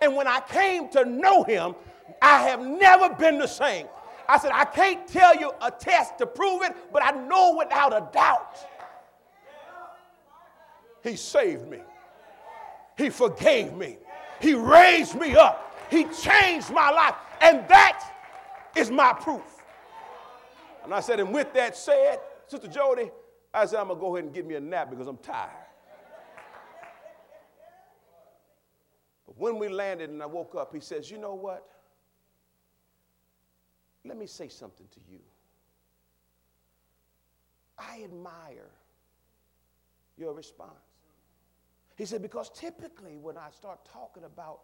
And 0.01 0.15
when 0.15 0.27
I 0.27 0.39
came 0.39 0.89
to 0.89 1.05
know 1.05 1.43
him, 1.43 1.75
I 2.21 2.43
have 2.43 2.61
never 2.61 3.13
been 3.13 3.37
the 3.37 3.47
same. 3.47 3.87
I 4.27 4.37
said, 4.37 4.51
I 4.53 4.65
can't 4.65 5.07
tell 5.07 5.35
you 5.35 5.51
a 5.61 5.69
test 5.69 6.17
to 6.19 6.25
prove 6.25 6.63
it, 6.63 6.75
but 6.91 7.03
I 7.03 7.11
know 7.11 7.55
without 7.57 7.93
a 7.93 8.07
doubt. 8.13 8.57
He 11.03 11.15
saved 11.15 11.67
me. 11.67 11.79
He 12.97 13.09
forgave 13.09 13.73
me. 13.73 13.97
He 14.39 14.53
raised 14.53 15.15
me 15.15 15.35
up. 15.35 15.75
He 15.89 16.05
changed 16.05 16.71
my 16.71 16.89
life. 16.91 17.15
And 17.41 17.67
that 17.67 18.03
is 18.75 18.91
my 18.91 19.13
proof. 19.13 19.41
And 20.83 20.93
I 20.93 20.99
said, 20.99 21.19
and 21.19 21.33
with 21.33 21.53
that 21.53 21.75
said, 21.75 22.19
Sister 22.47 22.67
Jody, 22.67 23.09
I 23.53 23.65
said, 23.65 23.79
I'm 23.79 23.87
going 23.87 23.99
to 23.99 24.01
go 24.01 24.15
ahead 24.15 24.25
and 24.25 24.33
get 24.33 24.45
me 24.45 24.55
a 24.55 24.59
nap 24.59 24.89
because 24.89 25.07
I'm 25.07 25.17
tired. 25.17 25.49
But 29.25 29.37
when 29.37 29.57
we 29.57 29.69
landed 29.69 30.09
and 30.09 30.21
I 30.21 30.25
woke 30.25 30.55
up, 30.55 30.73
he 30.73 30.79
says, 30.79 31.09
You 31.09 31.17
know 31.17 31.35
what? 31.35 31.67
Let 34.03 34.17
me 34.17 34.25
say 34.25 34.47
something 34.47 34.87
to 34.91 34.99
you. 35.11 35.19
I 37.77 38.03
admire 38.03 38.69
your 40.17 40.33
response. 40.33 40.71
He 41.95 42.05
said, 42.05 42.21
Because 42.21 42.49
typically 42.49 43.17
when 43.17 43.37
I 43.37 43.49
start 43.51 43.79
talking 43.91 44.23
about 44.23 44.61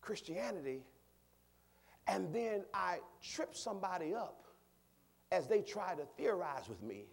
Christianity 0.00 0.82
and 2.06 2.32
then 2.34 2.64
I 2.72 2.98
trip 3.22 3.56
somebody 3.56 4.14
up 4.14 4.44
as 5.32 5.46
they 5.46 5.62
try 5.62 5.94
to 5.94 6.04
theorize 6.16 6.68
with 6.68 6.82
me, 6.82 7.06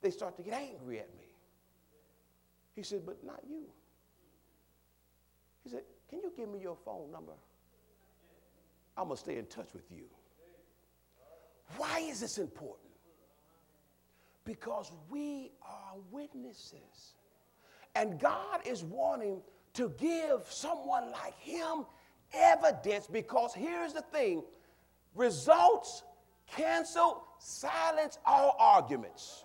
they 0.00 0.10
start 0.10 0.36
to 0.36 0.42
get 0.42 0.54
angry 0.54 0.98
at 0.98 1.14
me. 1.16 1.24
He 2.74 2.82
said, 2.82 3.02
But 3.06 3.22
not 3.24 3.40
you. 3.48 3.66
He 5.62 5.70
said, 5.70 5.82
Can 6.08 6.20
you 6.20 6.32
give 6.36 6.48
me 6.48 6.60
your 6.60 6.76
phone 6.84 7.12
number? 7.12 7.32
I'm 8.96 9.06
going 9.06 9.16
to 9.16 9.22
stay 9.22 9.38
in 9.38 9.46
touch 9.46 9.72
with 9.72 9.90
you. 9.90 10.04
Why 11.76 12.00
is 12.00 12.20
this 12.20 12.38
important? 12.38 12.90
Because 14.44 14.90
we 15.08 15.52
are 15.62 15.96
witnesses. 16.10 17.14
And 17.94 18.18
God 18.18 18.60
is 18.66 18.82
wanting 18.82 19.40
to 19.74 19.92
give 19.98 20.44
someone 20.48 21.10
like 21.12 21.38
him 21.38 21.84
evidence 22.34 23.06
because 23.06 23.54
here's 23.54 23.92
the 23.92 24.02
thing 24.02 24.42
results 25.14 26.02
cancel, 26.46 27.24
silence 27.38 28.18
all 28.24 28.56
arguments. 28.58 29.44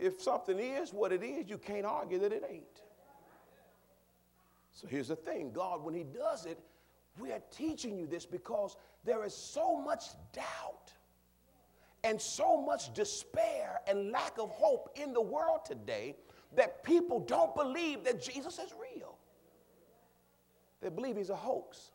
If 0.00 0.20
something 0.20 0.58
is 0.58 0.92
what 0.92 1.12
it 1.12 1.22
is, 1.22 1.48
you 1.48 1.58
can't 1.58 1.86
argue 1.86 2.18
that 2.18 2.32
it 2.32 2.42
ain't. 2.48 2.64
So 4.72 4.86
here's 4.86 5.08
the 5.08 5.16
thing 5.16 5.52
God, 5.52 5.82
when 5.82 5.94
He 5.94 6.04
does 6.04 6.44
it, 6.44 6.58
we 7.18 7.32
are 7.32 7.40
teaching 7.50 7.96
you 7.96 8.06
this 8.06 8.26
because 8.26 8.76
there 9.04 9.24
is 9.24 9.34
so 9.34 9.80
much 9.80 10.04
doubt 10.32 10.92
and 12.04 12.20
so 12.20 12.60
much 12.60 12.92
despair 12.92 13.80
and 13.88 14.10
lack 14.12 14.38
of 14.38 14.50
hope 14.50 14.90
in 14.96 15.12
the 15.12 15.20
world 15.20 15.60
today 15.64 16.14
that 16.56 16.82
people 16.82 17.20
don't 17.20 17.54
believe 17.54 18.04
that 18.04 18.20
Jesus 18.20 18.58
is 18.58 18.72
real. 18.72 19.16
They 20.80 20.88
believe 20.88 21.16
he's 21.16 21.30
a 21.30 21.36
hoax, 21.36 21.92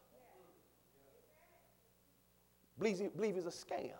believe, 2.79 3.15
believe 3.15 3.35
he's 3.35 3.45
a 3.45 3.49
scam. 3.49 3.91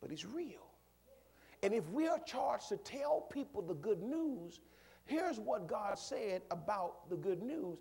But 0.00 0.10
he's 0.10 0.24
real. 0.24 0.66
And 1.62 1.74
if 1.74 1.88
we 1.90 2.08
are 2.08 2.18
charged 2.20 2.68
to 2.70 2.78
tell 2.78 3.20
people 3.30 3.60
the 3.60 3.74
good 3.74 4.02
news, 4.02 4.60
here's 5.04 5.38
what 5.38 5.66
God 5.66 5.98
said 5.98 6.42
about 6.50 7.08
the 7.10 7.16
good 7.16 7.42
news. 7.42 7.78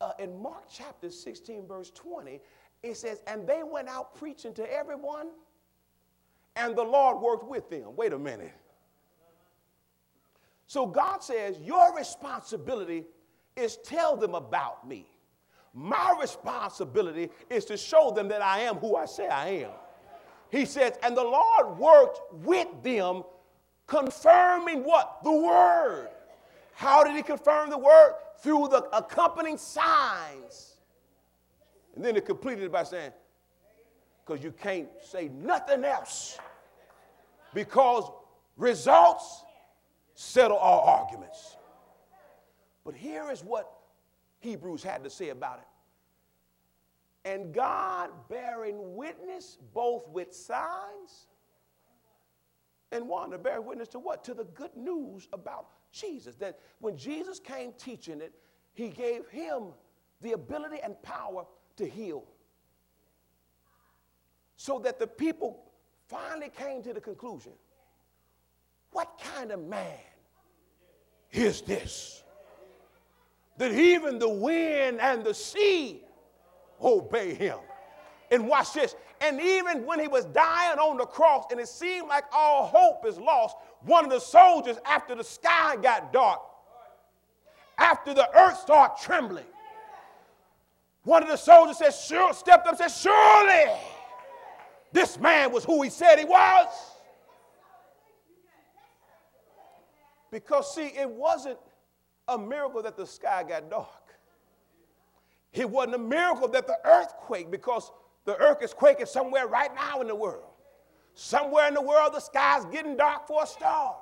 Uh, 0.00 0.12
in 0.18 0.40
Mark 0.40 0.64
chapter 0.70 1.10
16, 1.10 1.66
verse 1.66 1.90
20, 1.90 2.40
it 2.82 2.96
says, 2.96 3.20
And 3.26 3.46
they 3.46 3.62
went 3.64 3.88
out 3.88 4.14
preaching 4.14 4.52
to 4.54 4.72
everyone, 4.72 5.28
and 6.56 6.74
the 6.74 6.82
Lord 6.82 7.20
worked 7.20 7.46
with 7.46 7.70
them. 7.70 7.94
Wait 7.94 8.12
a 8.12 8.18
minute. 8.18 8.52
So 10.66 10.86
God 10.86 11.22
says, 11.22 11.58
Your 11.60 11.94
responsibility 11.94 13.04
is 13.54 13.76
tell 13.84 14.16
them 14.16 14.34
about 14.34 14.88
me. 14.88 15.06
My 15.72 16.16
responsibility 16.20 17.30
is 17.50 17.66
to 17.66 17.76
show 17.76 18.10
them 18.10 18.28
that 18.28 18.42
I 18.42 18.60
am 18.60 18.76
who 18.76 18.96
I 18.96 19.04
say 19.04 19.28
I 19.28 19.48
am. 19.48 19.70
He 20.50 20.64
says, 20.64 20.94
and 21.02 21.16
the 21.16 21.22
Lord 21.22 21.78
worked 21.78 22.20
with 22.32 22.68
them, 22.82 23.24
confirming 23.86 24.84
what? 24.84 25.18
The 25.22 25.32
word. 25.32 26.08
How 26.72 27.04
did 27.04 27.14
he 27.14 27.22
confirm 27.22 27.68
the 27.68 27.78
word? 27.78 28.14
Through 28.40 28.68
the 28.68 28.88
accompanying 28.96 29.58
signs. 29.58 30.76
And 31.94 32.04
then 32.04 32.16
it 32.16 32.24
completed 32.24 32.64
it 32.64 32.72
by 32.72 32.84
saying, 32.84 33.12
because 34.24 34.42
you 34.42 34.52
can't 34.52 34.88
say 35.04 35.28
nothing 35.28 35.84
else. 35.84 36.38
Because 37.56 38.04
results 38.58 39.42
settle 40.12 40.58
all 40.58 40.82
arguments. 40.86 41.56
But 42.84 42.94
here 42.94 43.30
is 43.30 43.42
what 43.42 43.72
Hebrews 44.40 44.82
had 44.82 45.02
to 45.04 45.08
say 45.08 45.30
about 45.30 45.60
it. 47.24 47.30
And 47.30 47.54
God 47.54 48.10
bearing 48.28 48.94
witness 48.94 49.56
both 49.72 50.06
with 50.10 50.34
signs 50.34 51.28
and 52.92 53.08
wonder, 53.08 53.38
bear 53.38 53.62
witness 53.62 53.88
to 53.88 54.00
what? 54.00 54.22
To 54.24 54.34
the 54.34 54.44
good 54.44 54.76
news 54.76 55.26
about 55.32 55.68
Jesus. 55.92 56.34
That 56.34 56.58
when 56.80 56.94
Jesus 56.94 57.40
came 57.40 57.72
teaching 57.78 58.20
it, 58.20 58.34
he 58.74 58.90
gave 58.90 59.26
him 59.28 59.68
the 60.20 60.32
ability 60.32 60.80
and 60.84 61.02
power 61.02 61.46
to 61.78 61.88
heal. 61.88 62.26
So 64.58 64.78
that 64.80 64.98
the 64.98 65.06
people 65.06 65.62
finally 66.08 66.50
came 66.56 66.82
to 66.82 66.92
the 66.92 67.00
conclusion 67.00 67.52
what 68.96 69.20
kind 69.34 69.52
of 69.52 69.62
man 69.62 69.98
is 71.30 71.60
this? 71.60 72.22
That 73.58 73.72
even 73.72 74.18
the 74.18 74.28
wind 74.28 75.00
and 75.00 75.22
the 75.22 75.34
sea 75.34 76.00
obey 76.82 77.34
him. 77.34 77.58
And 78.30 78.48
watch 78.48 78.72
this. 78.72 78.94
And 79.20 79.38
even 79.38 79.84
when 79.84 80.00
he 80.00 80.08
was 80.08 80.24
dying 80.24 80.78
on 80.78 80.96
the 80.96 81.04
cross 81.04 81.44
and 81.50 81.60
it 81.60 81.68
seemed 81.68 82.08
like 82.08 82.24
all 82.32 82.66
hope 82.66 83.06
is 83.06 83.18
lost, 83.18 83.56
one 83.82 84.04
of 84.04 84.10
the 84.10 84.18
soldiers, 84.18 84.78
after 84.86 85.14
the 85.14 85.24
sky 85.24 85.76
got 85.76 86.10
dark, 86.10 86.40
after 87.78 88.14
the 88.14 88.28
earth 88.34 88.58
started 88.58 88.96
trembling, 89.02 89.44
one 91.04 91.22
of 91.22 91.28
the 91.28 91.36
soldiers 91.36 91.76
said, 91.76 91.90
sure, 91.90 92.32
stepped 92.32 92.66
up 92.66 92.78
and 92.78 92.78
said, 92.78 92.88
Surely 92.88 93.72
this 94.92 95.18
man 95.18 95.52
was 95.52 95.64
who 95.64 95.82
he 95.82 95.90
said 95.90 96.18
he 96.18 96.24
was. 96.24 96.68
Because, 100.30 100.74
see, 100.74 100.86
it 100.86 101.08
wasn't 101.08 101.58
a 102.28 102.38
miracle 102.38 102.82
that 102.82 102.96
the 102.96 103.06
sky 103.06 103.44
got 103.48 103.70
dark. 103.70 103.86
It 105.52 105.68
wasn't 105.68 105.94
a 105.94 105.98
miracle 105.98 106.48
that 106.48 106.66
the 106.66 106.76
earth 106.84 107.14
quaked 107.16 107.50
because 107.50 107.90
the 108.24 108.36
earth 108.36 108.62
is 108.62 108.74
quaking 108.74 109.06
somewhere 109.06 109.46
right 109.46 109.74
now 109.74 110.00
in 110.00 110.08
the 110.08 110.14
world. 110.14 110.44
Somewhere 111.14 111.68
in 111.68 111.74
the 111.74 111.80
world, 111.80 112.12
the 112.12 112.20
sky's 112.20 112.64
getting 112.66 112.96
dark 112.96 113.26
for 113.26 113.44
a 113.44 113.46
star. 113.46 113.96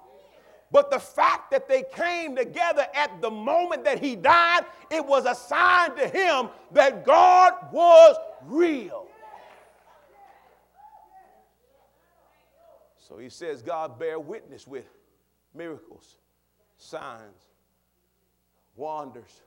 But 0.73 0.91
the 0.91 0.99
fact 0.99 1.53
that 1.53 1.69
they 1.69 1.85
came 1.95 2.35
together 2.35 2.87
at 2.95 3.21
the 3.21 3.31
moment 3.31 3.85
that 3.85 4.03
he 4.03 4.17
died, 4.17 4.65
it 4.91 5.07
was 5.07 5.25
a 5.25 5.35
sign 5.35 5.95
to 5.95 6.09
him 6.09 6.49
that 6.73 7.05
God 7.05 7.53
was 7.71 8.17
real. 8.45 9.07
So 13.07 13.19
he 13.19 13.29
says, 13.29 13.61
God 13.61 13.99
bear 13.99 14.19
witness 14.19 14.67
with 14.67 14.87
miracles, 15.55 16.17
signs, 16.79 17.51
wonders, 18.77 19.43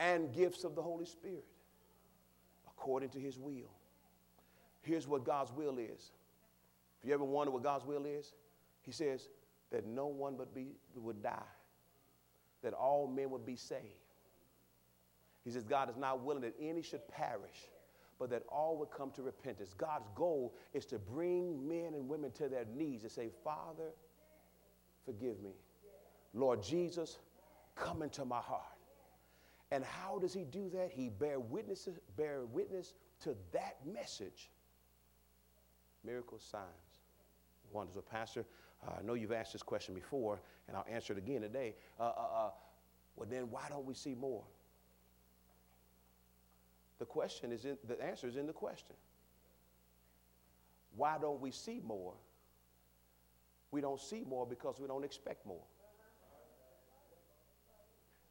and 0.00 0.34
gifts 0.34 0.64
of 0.64 0.74
the 0.74 0.82
Holy 0.82 1.06
Spirit 1.06 1.44
according 2.66 3.10
to 3.10 3.20
his 3.20 3.38
will. 3.38 3.70
Here's 4.82 5.06
what 5.06 5.24
God's 5.24 5.52
will 5.52 5.78
is. 5.78 6.10
If 7.00 7.08
you 7.08 7.14
ever 7.14 7.24
wonder 7.24 7.52
what 7.52 7.62
God's 7.62 7.84
will 7.84 8.04
is, 8.04 8.32
he 8.82 8.90
says 8.90 9.28
that 9.70 9.86
no 9.86 10.06
one 10.06 10.34
but 10.36 10.52
be, 10.52 10.72
would 10.96 11.22
die, 11.22 11.38
that 12.62 12.72
all 12.72 13.06
men 13.06 13.30
would 13.30 13.46
be 13.46 13.56
saved. 13.56 13.84
He 15.44 15.50
says, 15.50 15.62
God 15.62 15.88
is 15.88 15.96
not 15.96 16.24
willing 16.24 16.42
that 16.42 16.54
any 16.60 16.82
should 16.82 17.06
perish, 17.08 17.68
but 18.20 18.28
that 18.28 18.42
all 18.50 18.76
would 18.76 18.90
come 18.90 19.10
to 19.12 19.22
repentance. 19.22 19.74
God's 19.76 20.06
goal 20.14 20.54
is 20.74 20.84
to 20.86 20.98
bring 20.98 21.66
men 21.66 21.94
and 21.94 22.06
women 22.06 22.30
to 22.32 22.48
their 22.48 22.66
knees 22.76 23.02
and 23.02 23.10
say, 23.10 23.30
Father, 23.42 23.94
forgive 25.06 25.42
me. 25.42 25.54
Lord 26.34 26.62
Jesus, 26.62 27.18
come 27.74 28.02
into 28.02 28.26
my 28.26 28.40
heart. 28.40 28.62
And 29.72 29.82
how 29.82 30.18
does 30.18 30.34
he 30.34 30.44
do 30.44 30.68
that? 30.74 30.90
He 30.92 31.08
bear 31.08 31.40
witness, 31.40 31.88
bear 32.16 32.44
witness 32.44 32.92
to 33.22 33.34
that 33.52 33.76
message. 33.90 34.50
Miracles, 36.04 36.46
signs, 36.48 36.64
wonders. 37.72 37.94
Well, 37.94 38.04
Pastor, 38.10 38.44
uh, 38.86 38.96
I 38.98 39.02
know 39.02 39.14
you've 39.14 39.32
asked 39.32 39.54
this 39.54 39.62
question 39.62 39.94
before, 39.94 40.40
and 40.68 40.76
I'll 40.76 40.86
answer 40.90 41.14
it 41.14 41.18
again 41.18 41.40
today. 41.40 41.74
Uh, 41.98 42.02
uh, 42.02 42.08
uh, 42.08 42.50
well, 43.16 43.28
then 43.30 43.50
why 43.50 43.62
don't 43.70 43.86
we 43.86 43.94
see 43.94 44.14
more? 44.14 44.42
The 47.00 47.06
question 47.06 47.50
is 47.50 47.64
in, 47.64 47.76
the 47.88 48.00
answer 48.00 48.28
is 48.28 48.36
in 48.36 48.46
the 48.46 48.52
question. 48.52 48.94
Why 50.94 51.16
don't 51.20 51.40
we 51.40 51.50
see 51.50 51.80
more? 51.84 52.12
We 53.72 53.80
don't 53.80 54.00
see 54.00 54.24
more 54.28 54.46
because 54.46 54.78
we 54.78 54.86
don't 54.86 55.04
expect 55.04 55.44
more. 55.46 55.64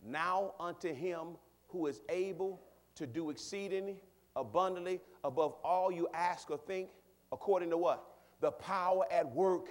Now 0.06 0.54
unto 0.60 0.94
him 0.94 1.36
who 1.68 1.88
is 1.88 2.02
able 2.10 2.62
to 2.96 3.06
do 3.06 3.32
exceedingly 3.32 4.02
abundantly 4.36 5.02
above 5.24 5.56
all 5.64 5.92
you 5.92 6.08
ask 6.14 6.50
or 6.50 6.58
think, 6.58 6.90
according 7.32 7.70
to 7.72 7.78
what? 7.78 8.06
The 8.40 8.52
power 8.52 9.06
at 9.12 9.30
work. 9.30 9.70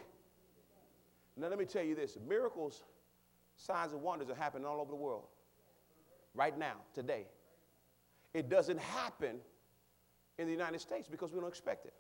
Now, 1.37 1.49
let 1.49 1.59
me 1.59 1.65
tell 1.65 1.85
you 1.85 1.95
this 1.95 2.19
miracles, 2.29 2.83
signs, 3.57 3.93
and 3.93 4.03
wonders 4.03 4.29
are 4.29 4.35
happening 4.35 4.67
all 4.67 4.81
over 4.81 4.91
the 4.91 4.97
world 4.97 5.25
right 6.35 6.57
now, 6.59 6.75
today. 6.95 7.27
It 8.35 8.49
doesn't 8.49 8.79
happen 8.79 9.37
in 10.39 10.47
the 10.47 10.53
United 10.53 10.81
States 10.81 11.09
because 11.09 11.33
we 11.33 11.41
don't 11.41 11.49
expect 11.49 11.87
it. 11.87 11.95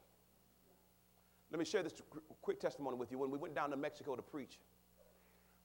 Let 1.51 1.59
me 1.59 1.65
share 1.65 1.83
this 1.83 1.95
quick 2.43 2.61
testimony 2.61 2.97
with 2.97 3.11
you. 3.11 3.19
When 3.19 3.31
we 3.31 3.39
went 3.39 3.55
down 3.55 3.71
to 3.71 3.77
Mexico 3.77 4.15
to 4.15 4.23
preach, 4.23 4.59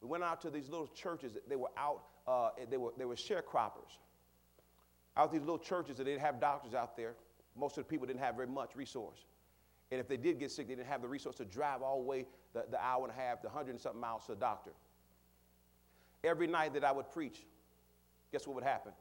we 0.02 0.08
went 0.08 0.24
out 0.24 0.42
to 0.42 0.50
these 0.50 0.70
little 0.70 0.88
churches. 0.88 1.34
They 1.48 1.56
were 1.56 1.72
out, 1.78 2.04
uh, 2.28 2.50
they, 2.70 2.78
were, 2.78 2.94
they 2.98 3.06
were 3.06 3.16
sharecroppers. 3.16 3.98
Out 5.16 5.32
these 5.32 5.42
little 5.42 5.60
churches 5.60 5.98
that 5.98 6.06
didn't 6.06 6.22
have 6.22 6.40
doctors 6.40 6.74
out 6.74 6.98
there. 6.98 7.16
Most 7.56 7.78
of 7.78 7.84
the 7.84 7.90
people 7.90 8.08
didn't 8.08 8.22
have 8.22 8.36
very 8.36 8.48
much 8.48 8.76
resource. 8.76 9.26
And 9.92 10.00
if 10.00 10.08
they 10.08 10.18
did 10.18 10.40
get 10.40 10.50
sick, 10.50 10.68
they 10.68 10.76
didn't 10.76 10.88
have 10.88 11.02
the 11.02 11.08
resource 11.08 11.36
to 11.36 11.46
drive 11.46 11.82
all 11.82 12.00
the 12.00 12.08
way 12.08 12.26
the, 12.54 12.66
the 12.72 12.84
hour 12.84 13.04
and 13.04 13.12
a 13.12 13.22
half, 13.22 13.42
the 13.42 13.50
hundred 13.50 13.72
and 13.72 13.80
something 13.80 14.02
miles 14.02 14.26
to 14.26 14.32
a 14.32 14.36
doctor. 14.36 14.72
Every 16.24 16.48
night 16.48 16.74
that 16.74 16.84
I 16.84 16.92
would 16.92 17.12
preach, 17.12 17.46
guess 18.32 18.48
what 18.48 18.56
would 18.56 18.64
happen? 18.64 18.94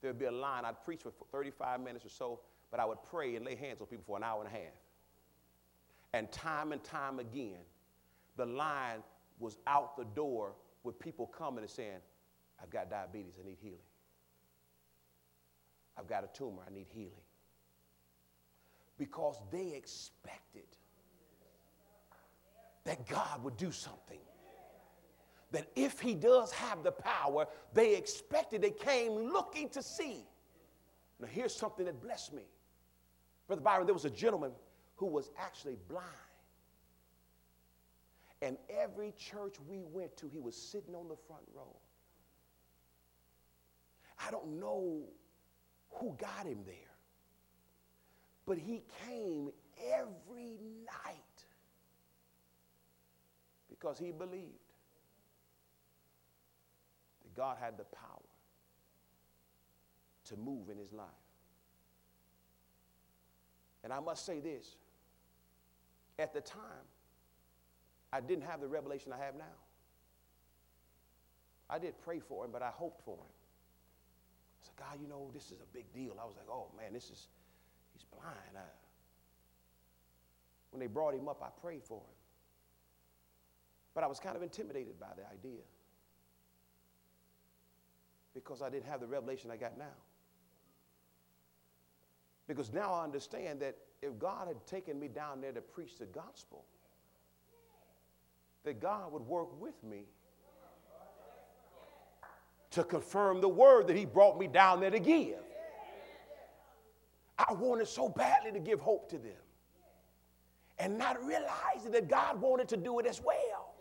There 0.00 0.10
would 0.10 0.18
be 0.18 0.26
a 0.26 0.32
line. 0.32 0.64
I'd 0.64 0.82
preach 0.84 1.02
for 1.02 1.12
35 1.32 1.80
minutes 1.80 2.04
or 2.04 2.08
so, 2.08 2.40
but 2.70 2.80
I 2.80 2.84
would 2.84 3.02
pray 3.10 3.36
and 3.36 3.44
lay 3.44 3.54
hands 3.54 3.80
on 3.80 3.86
people 3.86 4.04
for 4.06 4.16
an 4.16 4.24
hour 4.24 4.42
and 4.42 4.48
a 4.48 4.52
half. 4.52 4.72
And 6.12 6.30
time 6.32 6.72
and 6.72 6.82
time 6.82 7.18
again, 7.18 7.60
the 8.36 8.46
line 8.46 9.02
was 9.38 9.58
out 9.66 9.96
the 9.96 10.04
door 10.04 10.52
with 10.82 10.98
people 10.98 11.26
coming 11.26 11.60
and 11.60 11.70
saying, 11.70 11.98
I've 12.62 12.70
got 12.70 12.90
diabetes, 12.90 13.34
I 13.42 13.46
need 13.46 13.58
healing. 13.60 13.78
I've 15.98 16.08
got 16.08 16.24
a 16.24 16.28
tumor, 16.36 16.62
I 16.66 16.72
need 16.72 16.86
healing. 16.94 17.10
Because 18.98 19.36
they 19.50 19.74
expected 19.74 20.64
that 22.84 23.06
God 23.08 23.42
would 23.44 23.56
do 23.56 23.70
something. 23.70 24.18
That 25.52 25.70
if 25.74 26.00
He 26.00 26.14
does 26.14 26.52
have 26.52 26.82
the 26.82 26.92
power, 26.92 27.46
they 27.72 27.96
expected, 27.96 28.62
they 28.62 28.70
came 28.70 29.12
looking 29.32 29.68
to 29.70 29.82
see. 29.82 30.24
Now, 31.18 31.28
here's 31.28 31.54
something 31.54 31.84
that 31.86 32.00
blessed 32.00 32.32
me. 32.32 32.44
Brother 33.46 33.62
Byron, 33.62 33.86
there 33.86 33.94
was 33.94 34.04
a 34.04 34.10
gentleman 34.10 34.52
who 34.96 35.06
was 35.06 35.30
actually 35.38 35.76
blind. 35.88 36.06
And 38.42 38.56
every 38.70 39.12
church 39.18 39.56
we 39.68 39.82
went 39.82 40.16
to, 40.18 40.28
he 40.28 40.38
was 40.38 40.56
sitting 40.56 40.94
on 40.94 41.08
the 41.08 41.16
front 41.26 41.42
row. 41.54 41.76
I 44.26 44.30
don't 44.30 44.60
know 44.60 45.02
who 45.90 46.16
got 46.18 46.46
him 46.46 46.60
there, 46.64 46.74
but 48.46 48.58
he 48.58 48.82
came 49.06 49.50
every 49.92 50.58
night 50.86 51.44
because 53.68 53.98
he 53.98 54.12
believed 54.12 54.69
God 57.40 57.56
had 57.58 57.78
the 57.78 57.84
power 57.84 58.28
to 60.28 60.36
move 60.36 60.68
in 60.68 60.76
his 60.76 60.92
life. 60.92 61.06
And 63.82 63.94
I 63.94 64.00
must 64.00 64.26
say 64.26 64.40
this 64.40 64.76
at 66.18 66.34
the 66.34 66.42
time, 66.42 66.84
I 68.12 68.20
didn't 68.20 68.44
have 68.44 68.60
the 68.60 68.68
revelation 68.68 69.10
I 69.10 69.24
have 69.24 69.36
now. 69.36 69.56
I 71.70 71.78
did 71.78 71.94
pray 72.04 72.20
for 72.20 72.44
him, 72.44 72.50
but 72.52 72.60
I 72.60 72.68
hoped 72.68 73.02
for 73.06 73.14
him. 73.14 73.32
I 74.60 74.66
said, 74.66 74.76
God, 74.76 74.98
you 75.00 75.08
know, 75.08 75.30
this 75.32 75.46
is 75.46 75.60
a 75.62 75.72
big 75.72 75.90
deal. 75.94 76.18
I 76.20 76.26
was 76.26 76.36
like, 76.36 76.50
oh 76.50 76.66
man, 76.76 76.92
this 76.92 77.04
is, 77.04 77.28
he's 77.94 78.04
blind. 78.04 78.54
I, 78.54 78.68
when 80.72 80.80
they 80.80 80.88
brought 80.88 81.14
him 81.14 81.26
up, 81.26 81.40
I 81.42 81.48
prayed 81.58 81.84
for 81.84 82.00
him. 82.00 82.16
But 83.94 84.04
I 84.04 84.08
was 84.08 84.20
kind 84.20 84.36
of 84.36 84.42
intimidated 84.42 85.00
by 85.00 85.14
the 85.16 85.22
idea 85.32 85.62
because 88.34 88.62
I 88.62 88.70
didn't 88.70 88.86
have 88.86 89.00
the 89.00 89.06
revelation 89.06 89.50
I 89.50 89.56
got 89.56 89.78
now. 89.78 89.84
Because 92.46 92.72
now 92.72 92.92
I 92.92 93.04
understand 93.04 93.60
that 93.60 93.76
if 94.02 94.18
God 94.18 94.48
had 94.48 94.66
taken 94.66 94.98
me 94.98 95.08
down 95.08 95.40
there 95.40 95.52
to 95.52 95.60
preach 95.60 95.98
the 95.98 96.06
gospel, 96.06 96.64
that 98.64 98.80
God 98.80 99.12
would 99.12 99.22
work 99.22 99.60
with 99.60 99.82
me 99.82 100.04
to 102.70 102.84
confirm 102.84 103.40
the 103.40 103.48
word 103.48 103.86
that 103.88 103.96
He 103.96 104.04
brought 104.04 104.38
me 104.38 104.46
down 104.46 104.80
there 104.80 104.90
to 104.90 104.98
give. 104.98 105.38
I 107.38 107.52
wanted 107.54 107.88
so 107.88 108.08
badly 108.08 108.52
to 108.52 108.60
give 108.60 108.80
hope 108.80 109.08
to 109.10 109.18
them 109.18 109.32
and 110.78 110.96
not 110.96 111.24
realizing 111.24 111.90
that 111.92 112.08
God 112.08 112.40
wanted 112.40 112.68
to 112.68 112.76
do 112.76 112.98
it 112.98 113.06
as 113.06 113.20
well. 113.22 113.74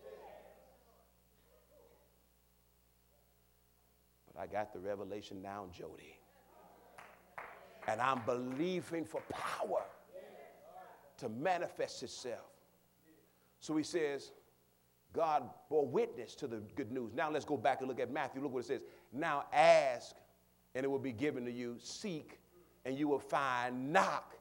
But 4.27 4.29
I 4.39 4.47
got 4.47 4.71
the 4.71 4.80
revelation 4.80 5.41
now, 5.41 5.65
Jody. 5.71 6.17
And 7.88 7.99
I'm 7.99 8.21
believing 8.25 9.04
for 9.04 9.21
power 9.30 9.84
to 11.17 11.30
manifest 11.30 12.04
itself. 12.04 12.45
So 13.60 13.75
he 13.75 13.84
says, 13.84 14.32
God 15.12 15.49
bore 15.69 15.86
witness 15.86 16.36
to 16.36 16.47
the 16.47 16.62
good 16.75 16.91
news. 16.91 17.12
Now 17.13 17.30
let's 17.30 17.45
go 17.45 17.58
back 17.58 17.80
and 17.80 17.89
look 17.89 17.99
at 17.99 18.12
Matthew. 18.12 18.41
Look 18.41 18.54
what 18.54 18.63
it 18.63 18.67
says. 18.67 18.82
Now 19.12 19.45
ask, 19.52 20.15
and 20.75 20.86
it 20.86 20.88
will 20.88 20.99
be 20.99 21.12
given 21.12 21.43
to 21.45 21.52
you. 21.52 21.75
Seek, 21.80 22.39
and 22.86 22.97
you 22.97 23.08
will 23.08 23.19
find. 23.19 23.91
Knock, 23.91 24.36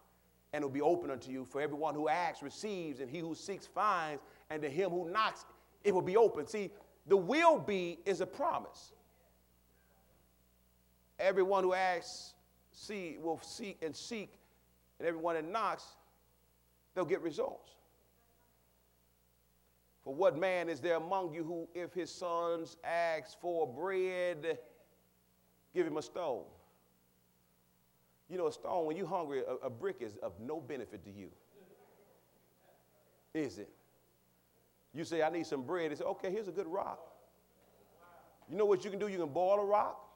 and 0.53 0.63
it 0.63 0.65
will 0.65 0.73
be 0.73 0.83
open 0.83 1.11
unto 1.11 1.33
you. 1.33 1.45
For 1.45 1.61
everyone 1.61 1.95
who 1.95 2.09
asks 2.09 2.43
receives, 2.43 3.01
and 3.01 3.11
he 3.11 3.19
who 3.19 3.35
seeks 3.35 3.67
finds, 3.67 4.23
and 4.51 4.63
to 4.63 4.69
him 4.69 4.91
who 4.91 5.11
knocks, 5.11 5.45
it 5.83 5.93
will 5.93 6.03
be 6.03 6.17
open. 6.17 6.47
See, 6.47 6.71
the 7.07 7.17
will 7.17 7.59
be 7.59 7.99
is 8.05 8.21
a 8.21 8.27
promise. 8.27 8.93
Everyone 11.19 11.65
who 11.65 11.75
asks, 11.75 12.35
see, 12.73 13.17
will 13.21 13.41
seek 13.43 13.79
and 13.83 13.95
seek, 13.95 14.33
and 14.99 15.09
everyone 15.09 15.35
that 15.35 15.45
knocks, 15.45 15.85
they'll 16.95 17.05
get 17.05 17.21
results. 17.23 17.71
For 20.05 20.15
what 20.15 20.39
man 20.39 20.69
is 20.69 20.81
there 20.81 20.97
among 20.97 21.35
you 21.35 21.45
who, 21.45 21.69
if 21.75 21.93
his 21.93 22.11
sons 22.11 22.77
ask 22.85 23.39
for 23.41 23.67
bread, 23.67 24.59
give 25.75 25.87
him 25.87 25.97
a 25.97 26.03
stone? 26.03 26.45
You 28.31 28.39
know, 28.39 28.47
a 28.47 28.53
stone, 28.53 28.87
when 28.87 28.97
you're 28.97 29.07
hungry, 29.07 29.41
a, 29.41 29.67
a 29.67 29.71
brick 29.71 29.97
is 30.01 30.17
of 30.23 30.33
no 30.41 30.61
benefit 30.61 31.05
to 31.05 31.11
you. 31.11 31.29
Is 33.35 33.59
it? 33.59 33.69
You 34.95 35.05
say, 35.05 35.23
I 35.23 35.31
need 35.31 35.47
some 35.47 35.63
bread. 35.63 35.91
They 35.91 35.97
say, 35.97 36.05
okay, 36.05 36.31
here's 36.31 36.49
a 36.49 36.53
good 36.53 36.67
rock. 36.67 37.01
You 38.51 38.57
know 38.57 38.65
what 38.65 38.85
you 38.85 38.91
can 38.91 38.99
do? 38.99 39.09
You 39.09 39.19
can 39.19 39.29
boil 39.29 39.61
a 39.61 39.65
rock, 39.65 40.08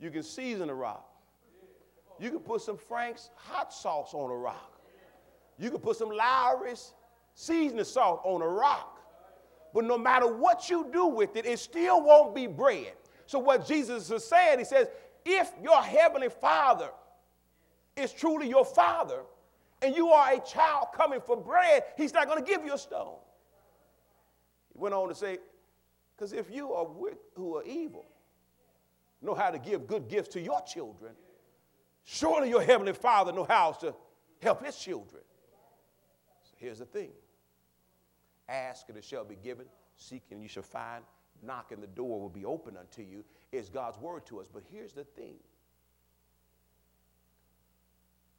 you 0.00 0.10
can 0.10 0.22
season 0.22 0.70
a 0.70 0.74
rock, 0.74 1.08
you 2.18 2.30
can 2.30 2.40
put 2.40 2.62
some 2.62 2.76
Frank's 2.76 3.30
hot 3.34 3.72
sauce 3.72 4.14
on 4.14 4.30
a 4.30 4.36
rock, 4.36 4.80
you 5.58 5.70
can 5.70 5.80
put 5.80 5.96
some 5.96 6.10
Lawry's 6.10 6.92
seasoning 7.34 7.84
salt 7.84 8.20
on 8.24 8.42
a 8.42 8.48
rock. 8.48 8.92
But 9.74 9.84
no 9.84 9.98
matter 9.98 10.26
what 10.26 10.70
you 10.70 10.88
do 10.90 11.06
with 11.06 11.36
it, 11.36 11.44
it 11.44 11.58
still 11.58 12.02
won't 12.02 12.34
be 12.34 12.46
bread. 12.46 12.92
So, 13.26 13.38
what 13.38 13.66
Jesus 13.66 14.10
is 14.10 14.24
saying, 14.24 14.58
he 14.58 14.64
says, 14.64 14.88
if 15.24 15.52
your 15.62 15.82
heavenly 15.82 16.30
Father 16.30 16.88
is 17.96 18.12
truly 18.12 18.48
your 18.48 18.64
Father, 18.64 19.20
and 19.82 19.94
you 19.94 20.08
are 20.08 20.32
a 20.32 20.40
child 20.40 20.88
coming 20.94 21.20
for 21.20 21.36
bread, 21.36 21.84
he's 21.96 22.14
not 22.14 22.26
going 22.26 22.42
to 22.42 22.50
give 22.50 22.64
you 22.64 22.74
a 22.74 22.78
stone. 22.78 23.16
He 24.72 24.78
went 24.78 24.94
on 24.94 25.08
to 25.08 25.14
say, 25.14 25.38
because 26.16 26.32
if 26.32 26.50
you 26.50 26.72
are 26.72 26.86
with, 26.86 27.18
who 27.34 27.56
are 27.56 27.64
evil, 27.64 28.06
know 29.22 29.34
how 29.34 29.50
to 29.50 29.58
give 29.58 29.86
good 29.86 30.08
gifts 30.08 30.28
to 30.30 30.40
your 30.40 30.60
children, 30.62 31.12
surely 32.04 32.48
your 32.48 32.62
heavenly 32.62 32.92
Father 32.92 33.32
know 33.32 33.44
how 33.44 33.72
to 33.72 33.94
help 34.40 34.64
his 34.64 34.76
children. 34.76 35.22
So 36.44 36.54
here's 36.58 36.78
the 36.78 36.84
thing. 36.84 37.10
Ask 38.48 38.88
and 38.88 38.96
it 38.96 39.04
shall 39.04 39.24
be 39.24 39.36
given. 39.36 39.66
Seek 39.96 40.22
and 40.30 40.42
you 40.42 40.48
shall 40.48 40.62
find. 40.62 41.02
Knock 41.42 41.72
and 41.72 41.82
the 41.82 41.88
door 41.88 42.20
will 42.20 42.28
be 42.28 42.44
open 42.44 42.76
unto 42.76 43.02
you. 43.02 43.24
Is 43.52 43.68
God's 43.68 43.98
word 43.98 44.26
to 44.26 44.40
us. 44.40 44.46
But 44.52 44.62
here's 44.70 44.92
the 44.92 45.04
thing. 45.04 45.36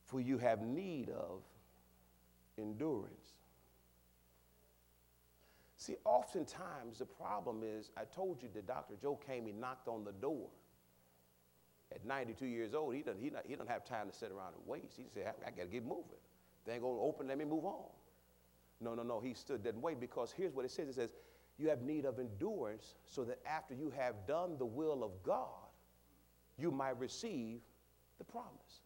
For 0.06 0.22
you 0.22 0.38
have 0.38 0.62
need 0.62 1.10
of 1.10 1.42
endurance. 2.58 3.38
See, 5.76 5.96
oftentimes 6.06 7.00
the 7.00 7.06
problem 7.06 7.62
is 7.64 7.92
I 7.96 8.04
told 8.04 8.42
you 8.42 8.50
that 8.56 8.66
Dr. 8.66 8.96
Joe 9.02 9.20
came, 9.28 9.46
he 9.46 9.52
knocked 9.52 9.88
on 9.88 10.04
the 10.04 10.12
door. 10.12 10.48
At 11.94 12.06
92 12.06 12.46
years 12.46 12.74
old, 12.74 12.94
he 12.94 13.02
doesn't, 13.02 13.22
he, 13.22 13.30
not, 13.30 13.44
he 13.46 13.54
doesn't 13.54 13.70
have 13.70 13.86
time 13.86 14.10
to 14.10 14.16
sit 14.16 14.32
around 14.32 14.54
and 14.54 14.64
wait. 14.66 14.92
He 14.96 15.06
said, 15.14 15.28
I, 15.28 15.48
I 15.48 15.52
got 15.52 15.64
to 15.64 15.68
get 15.70 15.84
moving. 15.84 16.20
They 16.66 16.74
ain't 16.74 16.82
going 16.82 16.98
to 16.98 17.02
open, 17.02 17.28
let 17.28 17.38
me 17.38 17.46
move 17.46 17.66
on. 17.66 17.86
No, 18.82 18.94
no, 18.94 19.04
no. 19.04 19.20
He 19.20 19.34
stood, 19.34 19.64
didn't 19.64 19.82
wait 19.82 20.00
because 20.00 20.32
here's 20.32 20.54
what 20.54 20.66
it 20.66 20.72
says 20.72 20.90
it 20.90 20.96
says, 20.96 21.10
You 21.58 21.70
have 21.70 21.82
need 21.82 22.06
of 22.06 22.20
endurance 22.20 22.96
so 23.06 23.24
that 23.24 23.40
after 23.48 23.74
you 23.74 23.92
have 23.98 24.16
done 24.28 24.58
the 24.58 24.66
will 24.66 25.04
of 25.04 25.12
God, 25.24 25.48
you 26.58 26.72
might 26.72 27.00
receive 27.00 27.60
the 28.18 28.24
promise. 28.24 28.82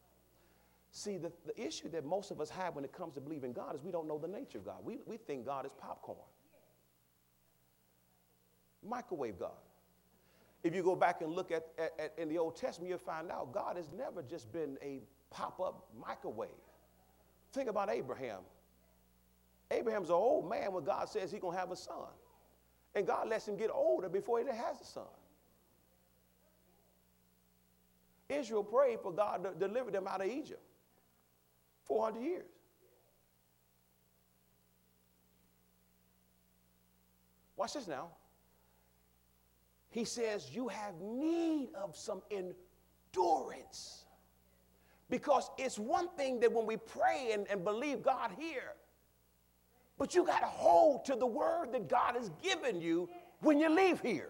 See, 0.92 1.18
the, 1.18 1.32
the 1.46 1.60
issue 1.60 1.90
that 1.90 2.06
most 2.06 2.32
of 2.32 2.42
us 2.42 2.50
have 2.50 2.76
when 2.76 2.84
it 2.84 2.92
comes 2.92 3.14
to 3.16 3.22
believing 3.22 3.54
God 3.54 3.76
is 3.76 3.82
we 3.82 3.92
don't 3.92 4.08
know 4.08 4.18
the 4.18 4.28
nature 4.28 4.58
of 4.58 4.66
God. 4.66 4.78
We, 4.84 5.00
we 5.06 5.18
think 5.18 5.46
God 5.46 5.66
is 5.66 5.72
popcorn, 5.80 6.18
microwave 8.88 9.40
God. 9.40 9.52
If 10.64 10.76
you 10.76 10.84
go 10.84 10.96
back 10.96 11.22
and 11.22 11.32
look 11.32 11.52
at, 11.52 11.66
at, 11.78 11.92
at 12.00 12.14
in 12.18 12.30
the 12.30 12.38
Old 12.38 12.56
Testament, 12.56 12.90
you'll 12.90 13.00
find 13.00 13.32
out 13.32 13.52
God 13.52 13.78
has 13.78 13.90
never 13.98 14.22
just 14.22 14.52
been 14.54 14.78
a 14.82 15.02
pop 15.32 15.60
up 15.60 15.88
microwave. 16.00 16.50
Think 17.52 17.70
about 17.70 17.90
Abraham. 17.90 18.42
Abraham's 19.72 20.10
an 20.10 20.16
old 20.16 20.50
man 20.50 20.74
when 20.74 20.84
God 20.84 21.10
says 21.10 21.32
he's 21.32 21.40
going 21.40 21.54
to 21.54 21.60
have 21.60 21.72
a 21.72 21.76
son. 21.76 21.96
And 22.94 23.08
God 23.08 23.30
lets 23.30 23.48
him 23.48 23.56
get 23.58 23.70
older 23.72 24.10
before 24.10 24.40
he 24.40 24.46
has 24.46 24.82
a 24.82 24.86
son. 24.86 25.04
Israel 28.30 28.64
prayed 28.64 29.00
for 29.02 29.12
God 29.12 29.44
to 29.44 29.68
deliver 29.68 29.92
them 29.92 30.08
out 30.08 30.22
of 30.22 30.28
Egypt. 30.28 30.62
400 31.86 32.22
years. 32.22 32.46
Watch 37.58 37.74
this 37.74 37.88
now. 37.88 38.08
He 39.92 40.06
says, 40.06 40.50
You 40.52 40.70
have 40.70 41.00
need 41.00 41.70
of 41.76 41.96
some 41.96 42.22
endurance. 42.32 44.06
Because 45.10 45.52
it's 45.58 45.78
one 45.78 46.08
thing 46.16 46.40
that 46.40 46.52
when 46.52 46.66
we 46.66 46.78
pray 46.78 47.32
and, 47.34 47.46
and 47.50 47.64
believe 47.66 48.02
God 48.02 48.32
here, 48.40 48.74
but 49.98 50.16
you 50.16 50.26
got 50.26 50.40
to 50.40 50.48
hold 50.48 51.06
to 51.06 51.16
the 51.16 51.28
word 51.28 51.74
that 51.74 51.90
God 51.90 52.16
has 52.16 52.32
given 52.42 52.82
you 52.82 53.10
when 53.42 53.60
you 53.60 53.70
leave 53.70 54.00
here. 54.00 54.30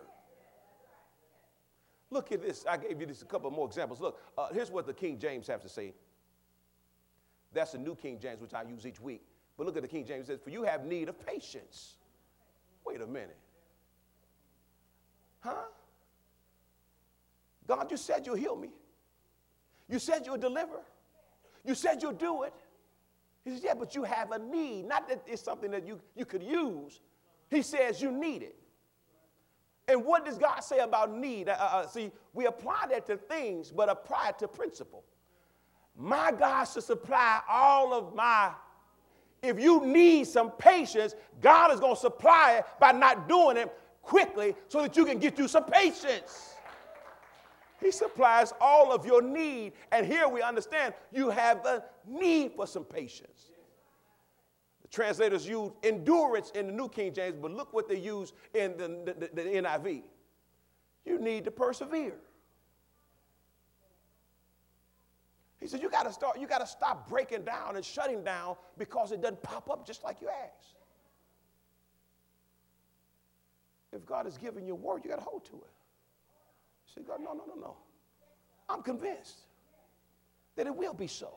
Look 2.09 2.31
at 2.31 2.41
this. 2.41 2.65
I 2.67 2.77
gave 2.77 2.99
you 2.99 3.05
just 3.05 3.21
a 3.21 3.25
couple 3.25 3.49
more 3.51 3.67
examples. 3.67 4.01
Look, 4.01 4.19
uh, 4.37 4.47
here's 4.51 4.71
what 4.71 4.85
the 4.85 4.93
King 4.93 5.17
James 5.17 5.47
has 5.47 5.61
to 5.61 5.69
say. 5.69 5.93
That's 7.53 7.73
the 7.73 7.77
New 7.77 7.95
King 7.95 8.19
James, 8.19 8.41
which 8.41 8.53
I 8.53 8.63
use 8.63 8.85
each 8.85 8.99
week. 8.99 9.21
But 9.57 9.67
look 9.67 9.77
at 9.77 9.83
the 9.83 9.87
King 9.87 10.05
James. 10.05 10.23
It 10.23 10.33
says, 10.33 10.39
For 10.43 10.49
you 10.49 10.63
have 10.63 10.85
need 10.85 11.07
of 11.07 11.25
patience. 11.25 11.95
Wait 12.85 12.99
a 12.99 13.07
minute. 13.07 13.37
Huh? 15.41 15.65
God, 17.67 17.91
you 17.91 17.97
said 17.97 18.25
you'll 18.25 18.35
heal 18.35 18.55
me. 18.55 18.69
You 19.89 19.99
said 19.99 20.25
you'll 20.25 20.37
deliver. 20.37 20.81
You 21.65 21.75
said 21.75 22.01
you'll 22.01 22.13
do 22.13 22.43
it. 22.43 22.53
He 23.43 23.51
says, 23.51 23.63
Yeah, 23.63 23.73
but 23.73 23.95
you 23.95 24.03
have 24.03 24.31
a 24.31 24.39
need. 24.39 24.85
Not 24.87 25.07
that 25.09 25.23
it's 25.27 25.41
something 25.41 25.71
that 25.71 25.85
you, 25.85 25.99
you 26.15 26.25
could 26.25 26.43
use. 26.43 26.99
He 27.49 27.61
says 27.61 28.01
you 28.01 28.11
need 28.11 28.43
it. 28.43 28.55
And 29.87 30.05
what 30.05 30.25
does 30.25 30.37
God 30.37 30.61
say 30.61 30.79
about 30.79 31.13
need? 31.13 31.49
Uh, 31.49 31.57
uh, 31.59 31.87
see, 31.87 32.11
we 32.33 32.45
apply 32.45 32.85
that 32.91 33.05
to 33.07 33.17
things, 33.17 33.71
but 33.71 33.89
apply 33.89 34.29
it 34.29 34.39
to 34.39 34.47
principle. 34.47 35.03
My 35.97 36.31
God 36.31 36.63
should 36.65 36.83
supply 36.83 37.41
all 37.49 37.93
of 37.93 38.15
my. 38.15 38.51
If 39.43 39.59
you 39.59 39.85
need 39.85 40.27
some 40.27 40.51
patience, 40.51 41.15
God 41.41 41.73
is 41.73 41.79
going 41.79 41.95
to 41.95 41.99
supply 41.99 42.57
it 42.59 42.65
by 42.79 42.91
not 42.91 43.27
doing 43.27 43.57
it 43.57 43.75
quickly 44.11 44.53
so 44.67 44.81
that 44.81 44.97
you 44.97 45.05
can 45.05 45.19
get 45.19 45.39
you 45.39 45.47
some 45.47 45.63
patience. 45.63 46.55
He 47.79 47.91
supplies 47.91 48.53
all 48.59 48.91
of 48.91 49.05
your 49.05 49.21
need. 49.21 49.71
And 49.93 50.05
here 50.05 50.27
we 50.27 50.41
understand 50.41 50.93
you 51.13 51.29
have 51.29 51.65
a 51.65 51.85
need 52.05 52.51
for 52.57 52.67
some 52.67 52.83
patience. 52.83 53.45
The 54.81 54.89
translators 54.89 55.47
use 55.47 55.71
endurance 55.81 56.51
in 56.51 56.67
the 56.67 56.73
New 56.73 56.89
King 56.89 57.13
James, 57.13 57.37
but 57.41 57.51
look 57.51 57.71
what 57.71 57.87
they 57.87 57.97
use 57.97 58.33
in 58.53 58.75
the, 58.75 58.89
the, 59.17 59.29
the, 59.33 59.43
NIV. 59.43 60.03
You 61.05 61.17
need 61.17 61.45
to 61.45 61.51
persevere. 61.51 62.17
He 65.61 65.67
said, 65.67 65.81
You 65.81 65.89
got 65.89 66.03
to 66.03 66.11
start, 66.11 66.37
you 66.37 66.47
got 66.47 66.59
to 66.59 66.67
stop 66.67 67.07
breaking 67.07 67.45
down 67.45 67.77
and 67.77 67.85
shutting 67.85 68.25
down 68.25 68.57
because 68.77 69.13
it 69.13 69.21
doesn't 69.21 69.41
pop 69.41 69.69
up 69.69 69.87
just 69.87 70.03
like 70.03 70.19
you 70.19 70.27
asked. 70.27 70.80
If 73.93 74.05
God 74.05 74.25
has 74.25 74.37
given 74.37 74.65
you 74.65 74.73
a 74.73 74.75
word, 74.75 75.01
you 75.03 75.09
got 75.09 75.17
to 75.17 75.25
hold 75.25 75.45
to 75.45 75.55
it. 75.55 75.73
He 76.85 76.93
said, 76.93 77.05
God, 77.07 77.19
no, 77.21 77.33
no, 77.33 77.43
no, 77.47 77.59
no. 77.59 77.75
I'm 78.69 78.81
convinced 78.81 79.39
that 80.55 80.67
it 80.67 80.75
will 80.75 80.93
be 80.93 81.07
so. 81.07 81.33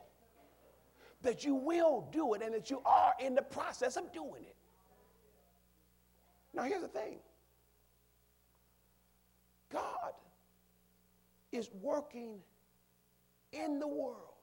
That 1.21 1.43
you 1.43 1.55
will 1.55 2.07
do 2.11 2.33
it 2.33 2.41
and 2.41 2.53
that 2.53 2.69
you 2.69 2.81
are 2.85 3.13
in 3.19 3.35
the 3.35 3.41
process 3.41 3.97
of 3.97 4.11
doing 4.13 4.43
it. 4.43 4.55
Now, 6.53 6.63
here's 6.63 6.81
the 6.81 6.87
thing 6.87 7.19
God 9.71 10.13
is 11.51 11.69
working 11.81 12.39
in 13.51 13.79
the 13.79 13.87
world, 13.87 14.35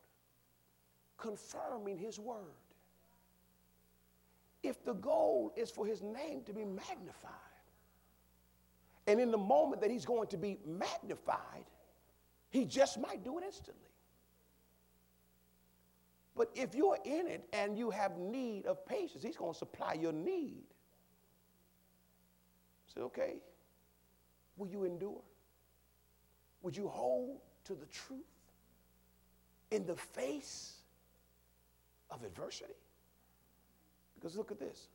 confirming 1.16 1.98
his 1.98 2.18
word. 2.18 2.36
If 4.62 4.84
the 4.84 4.94
goal 4.94 5.52
is 5.56 5.70
for 5.70 5.86
his 5.86 6.02
name 6.02 6.42
to 6.46 6.52
be 6.52 6.64
magnified, 6.64 7.51
and 9.12 9.20
in 9.20 9.30
the 9.30 9.38
moment 9.38 9.80
that 9.82 9.90
he's 9.90 10.04
going 10.04 10.26
to 10.28 10.36
be 10.36 10.58
magnified, 10.66 11.64
he 12.50 12.64
just 12.64 12.98
might 12.98 13.22
do 13.22 13.38
it 13.38 13.44
instantly. 13.44 13.90
But 16.34 16.50
if 16.54 16.74
you're 16.74 16.98
in 17.04 17.28
it 17.28 17.44
and 17.52 17.76
you 17.76 17.90
have 17.90 18.16
need 18.18 18.66
of 18.66 18.84
patience, 18.86 19.22
he's 19.22 19.36
going 19.36 19.52
to 19.52 19.58
supply 19.58 19.92
your 19.92 20.12
need. 20.12 20.64
Say, 22.94 23.02
okay, 23.02 23.34
will 24.56 24.68
you 24.68 24.84
endure? 24.84 25.20
Would 26.62 26.76
you 26.76 26.88
hold 26.88 27.38
to 27.64 27.74
the 27.74 27.86
truth? 27.86 28.20
in 29.72 29.86
the 29.86 29.96
face 29.96 30.74
of 32.10 32.22
adversity? 32.22 32.74
Because 34.14 34.36
look 34.36 34.52
at 34.52 34.60
this. 34.60 34.88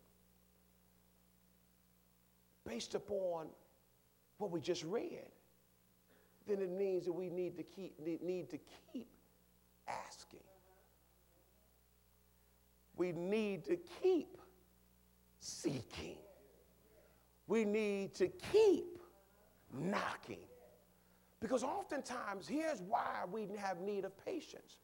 Based 2.65 2.95
upon 2.95 3.47
what 4.38 4.52
we 4.52 4.60
just 4.60 4.84
read, 4.84 5.32
then 6.47 6.62
it 6.62 6.71
means 6.71 7.06
that 7.06 7.13
we 7.13 7.30
need 7.30 7.58
to 7.58 7.63
keep, 7.63 7.93
need 8.00 8.50
to 8.50 8.60
keep 8.91 9.10
asking. 9.88 10.39
We 12.95 13.12
need 13.12 13.65
to 13.65 13.78
keep 14.02 14.38
seeking. 15.39 16.17
We 17.47 17.63
need 17.63 18.13
to 18.15 18.28
keep 18.52 18.97
knocking. 19.73 20.39
Because 21.39 21.63
oftentimes, 21.63 22.47
here's 22.47 22.82
why 22.82 23.23
we 23.32 23.47
have 23.58 23.80
need 23.80 24.06
of 24.06 24.17
patience. 24.26 24.80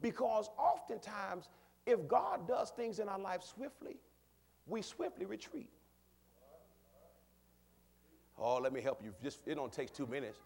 Because 0.00 0.48
oftentimes, 0.56 1.50
if 1.86 2.08
God 2.08 2.48
does 2.48 2.70
things 2.70 2.98
in 2.98 3.08
our 3.08 3.18
life 3.18 3.42
swiftly, 3.42 3.96
we 4.66 4.80
swiftly 4.80 5.26
retreat. 5.26 5.70
Oh, 8.40 8.56
let 8.56 8.72
me 8.72 8.80
help 8.80 9.02
you. 9.04 9.12
Just 9.22 9.40
it 9.46 9.54
don't 9.56 9.72
take 9.72 9.92
two 9.92 10.06
minutes. 10.06 10.38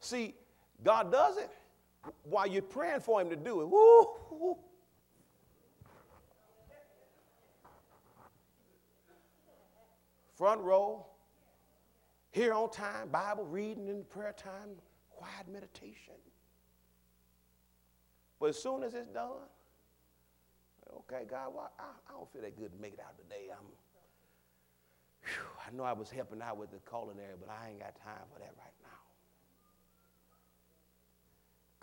See, 0.00 0.34
God 0.82 1.12
does 1.12 1.36
it 1.36 1.50
while 2.24 2.46
you're 2.46 2.62
praying 2.62 3.00
for 3.00 3.20
Him 3.20 3.28
to 3.30 3.36
do 3.36 3.60
it. 3.60 3.68
Woo. 3.68 4.56
Front 10.36 10.60
row, 10.60 11.06
here 12.30 12.52
on 12.52 12.70
time, 12.70 13.08
Bible 13.08 13.44
reading 13.44 13.88
and 13.88 14.08
prayer 14.10 14.34
time, 14.36 14.68
quiet 15.10 15.48
meditation. 15.50 16.12
But 18.38 18.50
as 18.50 18.62
soon 18.62 18.82
as 18.82 18.92
it's 18.92 19.08
done, 19.08 19.48
okay, 20.94 21.24
God, 21.26 21.54
well, 21.54 21.72
I, 21.78 21.84
I 22.08 22.12
don't 22.12 22.30
feel 22.30 22.42
that 22.42 22.58
good 22.58 22.70
to 22.70 22.78
make 22.78 22.92
it 22.92 23.00
out 23.00 23.16
today. 23.16 23.46
I'm, 23.50 23.64
I 25.66 25.74
know 25.74 25.82
I 25.82 25.92
was 25.92 26.10
helping 26.10 26.40
out 26.42 26.56
with 26.58 26.70
the 26.70 26.78
culinary, 26.88 27.34
but 27.40 27.50
I 27.50 27.70
ain't 27.70 27.80
got 27.80 27.96
time 27.96 28.22
for 28.32 28.38
that 28.38 28.52
right 28.56 28.74
now. 28.82 28.96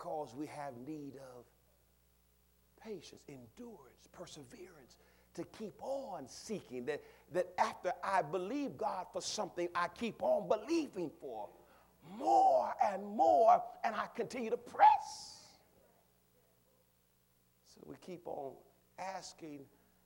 because 0.04 0.34
we 0.34 0.46
have 0.46 0.74
need 0.86 1.14
of 1.16 1.44
patience, 2.82 3.22
endurance, 3.28 4.08
perseverance 4.12 4.96
to 5.34 5.44
keep 5.58 5.74
on 5.80 6.28
seeking. 6.28 6.84
That, 6.86 7.02
that 7.32 7.48
after 7.58 7.92
I 8.02 8.22
believe 8.22 8.76
God 8.76 9.06
for 9.12 9.22
something, 9.22 9.68
I 9.74 9.88
keep 9.88 10.22
on 10.22 10.48
believing 10.48 11.10
for 11.20 11.48
more 12.18 12.74
and 12.84 13.04
more, 13.04 13.62
and 13.82 13.94
I 13.94 14.06
continue 14.14 14.50
to 14.50 14.58
press. 14.58 15.38
So 17.74 17.80
we 17.86 17.96
keep 18.04 18.26
on 18.26 18.52
asking, 18.98 19.60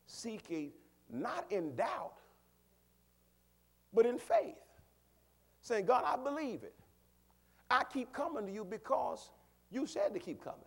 seeking, 0.07 0.71
not 1.11 1.51
in 1.51 1.75
doubt, 1.75 2.13
but 3.93 4.07
in 4.07 4.19
faith. 4.19 4.57
Saying, 5.61 5.87
God, 5.87 6.05
I 6.07 6.17
believe 6.23 6.63
it. 6.63 6.75
I 7.71 7.85
keep 7.93 8.13
coming 8.13 8.47
to 8.47 8.53
you 8.53 8.65
because 8.65 9.31
you 9.71 9.87
said 9.87 10.15
to 10.15 10.21
keep 10.21 10.43
coming. 10.43 10.61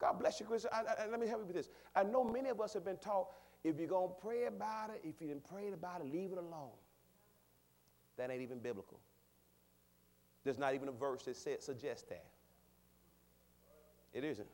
God 0.00 0.18
bless 0.18 0.40
you, 0.40 0.46
Chris. 0.46 0.66
I, 0.72 0.82
I, 1.04 1.06
let 1.10 1.20
me 1.20 1.26
help 1.26 1.40
you 1.40 1.46
with 1.46 1.56
this. 1.56 1.68
I 1.94 2.02
know 2.04 2.24
many 2.24 2.48
of 2.48 2.60
us 2.60 2.72
have 2.74 2.84
been 2.84 2.96
taught 2.96 3.28
if 3.62 3.78
you're 3.78 3.88
going 3.88 4.08
to 4.08 4.14
pray 4.20 4.46
about 4.46 4.90
it, 4.90 5.00
if 5.04 5.20
you 5.20 5.28
didn't 5.28 5.48
pray 5.48 5.68
about 5.72 6.00
it, 6.00 6.12
leave 6.12 6.32
it 6.32 6.38
alone. 6.38 6.70
That 8.16 8.30
ain't 8.30 8.42
even 8.42 8.58
biblical. 8.58 8.98
There's 10.44 10.58
not 10.58 10.74
even 10.74 10.88
a 10.88 10.92
verse 10.92 11.24
that 11.24 11.36
says, 11.36 11.62
suggests 11.62 12.04
that. 12.08 12.24
It 14.14 14.24
isn't. 14.24 14.48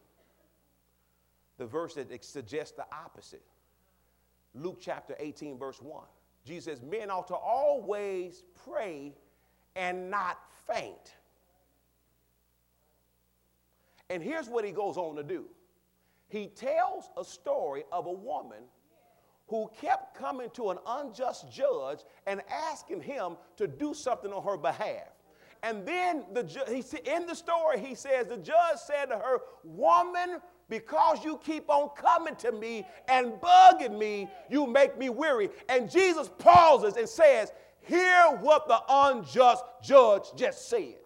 The 1.58 1.66
verse 1.66 1.94
that 1.94 2.24
suggests 2.24 2.76
the 2.76 2.84
opposite. 2.92 3.42
Luke 4.54 4.78
chapter 4.80 5.14
18, 5.18 5.58
verse 5.58 5.80
1. 5.80 6.02
Jesus 6.46 6.64
says, 6.64 6.82
Men 6.82 7.10
ought 7.10 7.26
to 7.28 7.34
always 7.34 8.44
pray 8.64 9.12
and 9.74 10.10
not 10.10 10.38
faint. 10.66 11.14
And 14.08 14.22
here's 14.22 14.48
what 14.48 14.64
he 14.64 14.70
goes 14.70 14.96
on 14.96 15.16
to 15.16 15.22
do 15.22 15.46
he 16.28 16.48
tells 16.48 17.10
a 17.16 17.24
story 17.24 17.84
of 17.92 18.06
a 18.06 18.12
woman 18.12 18.62
who 19.48 19.70
kept 19.80 20.16
coming 20.16 20.50
to 20.50 20.70
an 20.70 20.78
unjust 20.86 21.50
judge 21.52 22.00
and 22.26 22.40
asking 22.50 23.00
him 23.00 23.36
to 23.56 23.66
do 23.66 23.94
something 23.94 24.32
on 24.32 24.42
her 24.42 24.56
behalf. 24.56 25.08
And 25.62 25.86
then 25.86 26.24
the 26.32 26.44
he, 26.68 26.84
in 27.10 27.26
the 27.26 27.34
story, 27.34 27.80
he 27.80 27.94
says, 27.94 28.26
The 28.26 28.36
judge 28.36 28.78
said 28.84 29.06
to 29.06 29.16
her, 29.16 29.38
Woman, 29.64 30.40
because 30.68 31.24
you 31.24 31.40
keep 31.44 31.70
on 31.70 31.90
coming 31.90 32.34
to 32.36 32.52
me 32.52 32.86
and 33.08 33.32
bugging 33.34 33.98
me, 33.98 34.28
you 34.50 34.66
make 34.66 34.98
me 34.98 35.08
weary. 35.08 35.50
And 35.68 35.90
Jesus 35.90 36.30
pauses 36.38 36.96
and 36.96 37.08
says, 37.08 37.52
Hear 37.82 38.36
what 38.40 38.66
the 38.66 38.80
unjust 38.88 39.64
judge 39.82 40.24
just 40.36 40.68
said. 40.68 40.96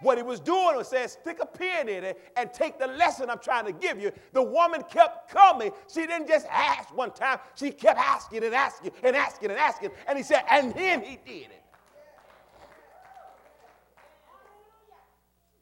What 0.00 0.18
he 0.18 0.22
was 0.22 0.38
doing 0.38 0.76
was 0.76 0.88
saying, 0.88 1.08
stick 1.08 1.38
a 1.40 1.46
pin 1.46 1.88
in 1.88 2.04
it 2.04 2.32
and 2.36 2.52
take 2.52 2.78
the 2.78 2.86
lesson 2.86 3.30
I'm 3.30 3.38
trying 3.38 3.64
to 3.66 3.72
give 3.72 4.00
you. 4.00 4.12
The 4.32 4.42
woman 4.42 4.82
kept 4.88 5.30
coming. 5.30 5.72
She 5.92 6.06
didn't 6.06 6.28
just 6.28 6.46
ask 6.50 6.94
one 6.94 7.10
time, 7.10 7.38
she 7.54 7.70
kept 7.70 7.98
asking 7.98 8.44
and 8.44 8.54
asking 8.54 8.92
and 9.02 9.16
asking 9.16 9.50
and 9.50 9.58
asking. 9.58 9.90
And 10.06 10.18
he 10.18 10.22
said, 10.22 10.44
and 10.50 10.74
then 10.74 11.02
he 11.02 11.18
did 11.24 11.46
it. 11.46 11.62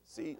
See, 0.04 0.38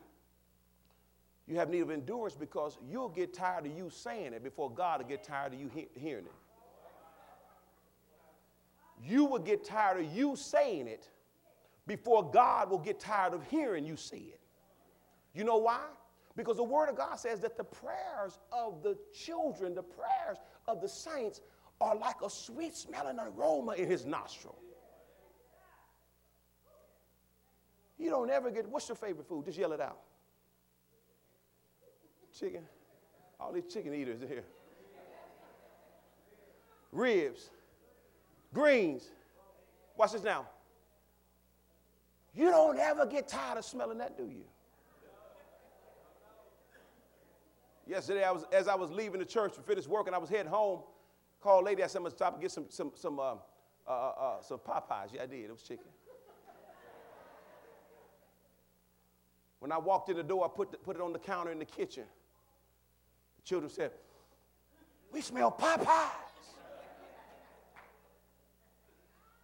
you 1.46 1.56
have 1.56 1.68
need 1.68 1.80
of 1.80 1.90
endurance 1.90 2.34
because 2.34 2.78
you'll 2.88 3.08
get 3.08 3.34
tired 3.34 3.66
of 3.66 3.76
you 3.76 3.90
saying 3.90 4.32
it 4.32 4.44
before 4.44 4.70
God 4.70 5.00
will 5.00 5.08
get 5.08 5.24
tired 5.24 5.52
of 5.54 5.60
you 5.60 5.70
he- 5.74 5.88
hearing 5.94 6.24
it. 6.24 6.32
You 9.04 9.24
will 9.24 9.40
get 9.40 9.64
tired 9.64 10.04
of 10.04 10.12
you 10.12 10.36
saying 10.36 10.86
it 10.86 11.08
before 11.86 12.30
God 12.30 12.70
will 12.70 12.78
get 12.78 13.00
tired 13.00 13.34
of 13.34 13.42
hearing 13.48 13.84
you 13.84 13.96
say 13.96 14.18
it. 14.18 14.40
You 15.34 15.44
know 15.44 15.56
why? 15.56 15.80
Because 16.36 16.56
the 16.56 16.62
Word 16.62 16.88
of 16.88 16.96
God 16.96 17.18
says 17.18 17.40
that 17.40 17.56
the 17.56 17.64
prayers 17.64 18.38
of 18.52 18.82
the 18.82 18.96
children, 19.12 19.74
the 19.74 19.82
prayers 19.82 20.38
of 20.68 20.80
the 20.80 20.88
saints, 20.88 21.40
are 21.80 21.96
like 21.96 22.22
a 22.24 22.30
sweet 22.30 22.76
smelling 22.76 23.18
aroma 23.18 23.72
in 23.72 23.88
His 23.88 24.06
nostril. 24.06 24.56
You 27.98 28.10
don't 28.10 28.30
ever 28.30 28.50
get, 28.50 28.68
what's 28.68 28.88
your 28.88 28.96
favorite 28.96 29.26
food? 29.26 29.44
Just 29.44 29.58
yell 29.58 29.72
it 29.72 29.80
out. 29.80 29.98
Chicken. 32.38 32.62
All 33.38 33.52
these 33.52 33.72
chicken 33.72 33.94
eaters 33.94 34.20
here. 34.26 34.44
Ribs. 36.92 37.50
Greens. 38.52 39.08
Watch 39.96 40.12
this 40.12 40.22
now. 40.22 40.46
You 42.34 42.50
don't 42.50 42.78
ever 42.78 43.06
get 43.06 43.28
tired 43.28 43.58
of 43.58 43.64
smelling 43.64 43.98
that, 43.98 44.16
do 44.16 44.24
you? 44.24 44.44
Yesterday, 47.86 48.24
I 48.24 48.30
was, 48.30 48.44
as 48.52 48.68
I 48.68 48.74
was 48.74 48.90
leaving 48.90 49.18
the 49.18 49.26
church 49.26 49.54
to 49.54 49.60
finish 49.60 49.86
work 49.86 50.06
and 50.06 50.14
I 50.14 50.18
was 50.18 50.30
heading 50.30 50.50
home, 50.50 50.80
called 51.40 51.64
lady. 51.64 51.82
I 51.82 51.88
said, 51.88 51.98
I'm 51.98 52.04
going 52.04 52.12
to 52.12 52.16
stop 52.16 52.34
and 52.34 52.42
get 52.42 52.50
some, 52.50 52.66
some, 52.68 52.92
some, 52.94 53.18
uh, 53.18 53.34
uh, 53.86 53.90
uh, 53.90 54.40
some 54.42 54.58
Popeyes. 54.58 55.14
Yeah, 55.14 55.24
I 55.24 55.26
did. 55.26 55.44
It 55.44 55.52
was 55.52 55.62
chicken. 55.62 55.86
When 59.58 59.72
I 59.72 59.78
walked 59.78 60.08
in 60.08 60.16
the 60.16 60.22
door, 60.22 60.44
I 60.44 60.48
put, 60.48 60.72
the, 60.72 60.78
put 60.78 60.96
it 60.96 61.02
on 61.02 61.12
the 61.12 61.18
counter 61.18 61.52
in 61.52 61.58
the 61.58 61.64
kitchen. 61.64 62.04
The 63.42 63.48
children 63.48 63.70
said, 63.70 63.92
We 65.12 65.20
smell 65.20 65.50
Popeyes. 65.52 66.08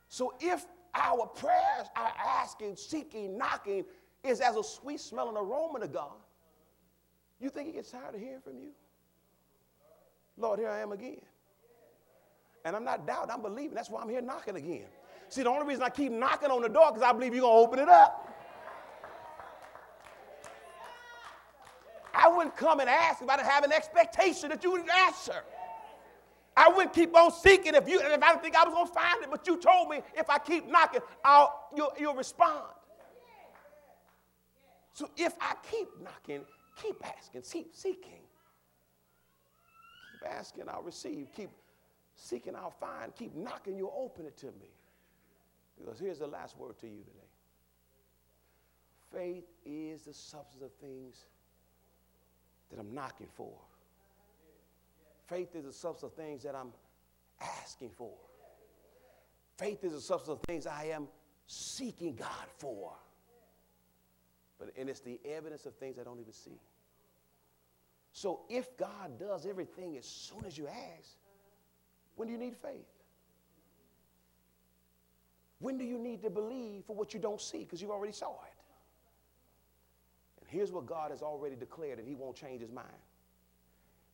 So 0.09 0.35
if 0.41 0.67
our 0.95 1.27
prayers 1.27 1.87
are 1.97 2.13
asking, 2.41 2.77
seeking, 2.77 3.39
knocking 3.39 3.85
is 4.25 4.41
as 4.41 4.57
a 4.57 4.65
sweet 4.65 5.01
smelling 5.01 5.37
aroma 5.37 5.81
to 5.81 5.89
God. 5.89 6.17
You 7.41 7.51
think 7.51 7.69
he 7.69 7.73
gets 7.73 7.91
tired 7.91 8.15
of 8.15 8.21
hearing 8.21 8.41
from 8.41 8.59
you? 8.59 8.71
Lord, 10.37 10.59
here 10.59 10.71
I 10.71 10.81
am 10.81 10.93
again. 10.93 11.21
And 12.65 12.75
I'm 12.75 12.85
not 12.85 13.07
doubting, 13.07 13.31
I'm 13.31 13.43
believing. 13.43 13.75
That's 13.75 13.91
why 13.91 14.03
I'm 14.03 14.09
here 14.09 14.21
knocking 14.21 14.57
again. 14.57 14.87
See, 15.29 15.43
the 15.43 15.51
only 15.51 15.67
reason 15.67 15.83
I 15.83 15.91
keep 15.91 16.11
knocking 16.11 16.51
on 16.51 16.63
the 16.63 16.69
door 16.69 16.93
because 16.93 17.03
I 17.03 17.13
believe 17.13 17.35
you're 17.35 17.43
going 17.43 17.55
to 17.55 17.69
open 17.69 17.79
it 17.79 17.89
up. 17.89 18.28
I 22.29 22.37
wouldn't 22.37 22.57
come 22.57 22.81
and 22.81 22.91
ask 22.91 23.23
if 23.23 23.29
I 23.29 23.37
didn't 23.37 23.49
have 23.49 23.65
an 23.65 23.73
expectation 23.73 24.51
that 24.51 24.63
you 24.63 24.73
would 24.73 24.89
answer. 25.07 25.43
I 26.55 26.69
wouldn't 26.69 26.93
keep 26.93 27.17
on 27.17 27.31
seeking 27.33 27.75
if 27.75 27.89
you 27.89 28.01
if 28.01 28.23
I 28.23 28.33
didn't 28.33 28.43
think 28.43 28.57
I 28.57 28.65
was 28.65 28.75
gonna 28.75 28.91
find 28.91 29.23
it, 29.23 29.31
but 29.31 29.47
you 29.47 29.57
told 29.57 29.89
me 29.89 30.03
if 30.15 30.29
I 30.29 30.39
keep 30.39 30.69
knocking, 30.69 31.01
I'll 31.25 31.71
you'll, 31.75 31.93
you'll 31.99 32.15
respond. 32.15 32.65
So 34.93 35.09
if 35.17 35.33
I 35.41 35.55
keep 35.71 35.89
knocking, 36.03 36.43
keep 36.83 36.97
asking, 37.07 37.43
keep 37.43 37.75
seeking. 37.75 38.27
Keep 40.13 40.31
asking, 40.31 40.65
I'll 40.69 40.83
receive. 40.83 41.29
Keep 41.35 41.51
seeking, 42.17 42.55
I'll 42.57 42.73
find. 42.73 43.15
Keep 43.15 43.37
knocking, 43.37 43.77
you'll 43.77 43.95
open 43.97 44.27
it 44.27 44.37
to 44.39 44.47
me. 44.47 44.73
Because 45.79 46.01
here's 46.01 46.19
the 46.19 46.27
last 46.27 46.59
word 46.59 46.77
to 46.81 46.89
you 46.89 47.05
today. 47.05 47.29
Faith 49.13 49.45
is 49.65 50.03
the 50.03 50.13
substance 50.13 50.63
of 50.63 50.73
things 50.75 51.25
that 52.71 52.79
I'm 52.79 52.95
knocking 52.95 53.29
for. 53.35 53.53
Faith 55.27 55.55
is 55.55 55.65
the 55.65 55.73
substance 55.73 56.13
of 56.13 56.17
things 56.17 56.43
that 56.43 56.55
I'm 56.55 56.73
asking 57.63 57.91
for. 57.91 58.13
Faith 59.59 59.85
is 59.85 59.93
the 59.93 60.01
substance 60.01 60.39
of 60.41 60.47
things 60.47 60.67
I 60.67 60.85
am 60.85 61.09
seeking 61.47 62.15
God 62.15 62.47
for. 62.59 62.93
But 64.59 64.73
and 64.77 64.89
it's 64.89 65.01
the 65.01 65.21
evidence 65.25 65.67
of 65.67 65.75
things 65.75 65.99
I 65.99 66.05
don't 66.05 66.21
even 66.21 66.33
see. 66.33 66.61
So 68.13 68.41
if 68.49 68.77
God 68.77 69.19
does 69.19 69.47
everything 69.47 69.97
as 69.97 70.07
soon 70.07 70.45
as 70.47 70.57
you 70.57 70.67
ask, 70.67 71.11
when 72.17 72.29
do 72.29 72.33
you 72.33 72.39
need 72.39 72.57
faith? 72.57 72.87
When 75.61 75.77
do 75.77 75.85
you 75.85 75.99
need 75.99 76.23
to 76.23 76.31
believe 76.31 76.85
for 76.87 76.97
what 76.97 77.13
you 77.13 77.21
don't 77.21 77.41
see 77.41 77.59
because 77.59 77.83
you 77.83 77.91
already 77.91 78.13
saw 78.13 78.31
it? 78.31 78.58
Here's 80.49 80.73
what 80.73 80.87
God 80.87 81.11
has 81.11 81.23
already 81.23 81.57
declared, 81.57 81.99
and 81.99 82.09
He 82.09 82.15
won't 82.15 82.35
change 82.35 82.63
His 82.63 82.73
mind. 82.73 82.89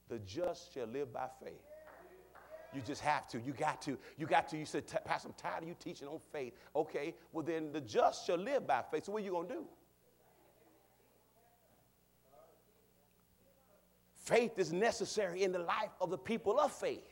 The 0.08 0.18
just 0.18 0.74
shall 0.74 0.86
live 0.86 1.12
by 1.12 1.28
faith. 1.42 1.62
You 2.74 2.82
just 2.84 3.02
have 3.02 3.28
to. 3.28 3.40
You 3.40 3.52
got 3.52 3.80
to. 3.82 3.96
You 4.18 4.26
got 4.26 4.48
to. 4.48 4.58
You 4.58 4.66
said, 4.66 4.84
Pastor, 5.04 5.28
I'm 5.28 5.34
tired 5.34 5.62
of 5.62 5.68
you 5.68 5.76
teaching 5.78 6.08
on 6.08 6.18
faith. 6.32 6.54
Okay, 6.74 7.14
well, 7.32 7.44
then 7.44 7.70
the 7.72 7.80
just 7.80 8.26
shall 8.26 8.36
live 8.36 8.66
by 8.66 8.82
faith. 8.90 9.04
So, 9.04 9.12
what 9.12 9.22
are 9.22 9.24
you 9.24 9.30
going 9.30 9.46
to 9.48 9.54
do? 9.54 9.64
Faith 14.16 14.58
is 14.58 14.72
necessary 14.72 15.44
in 15.44 15.52
the 15.52 15.60
life 15.60 15.90
of 16.00 16.10
the 16.10 16.18
people 16.18 16.58
of 16.58 16.72
faith. 16.72 17.06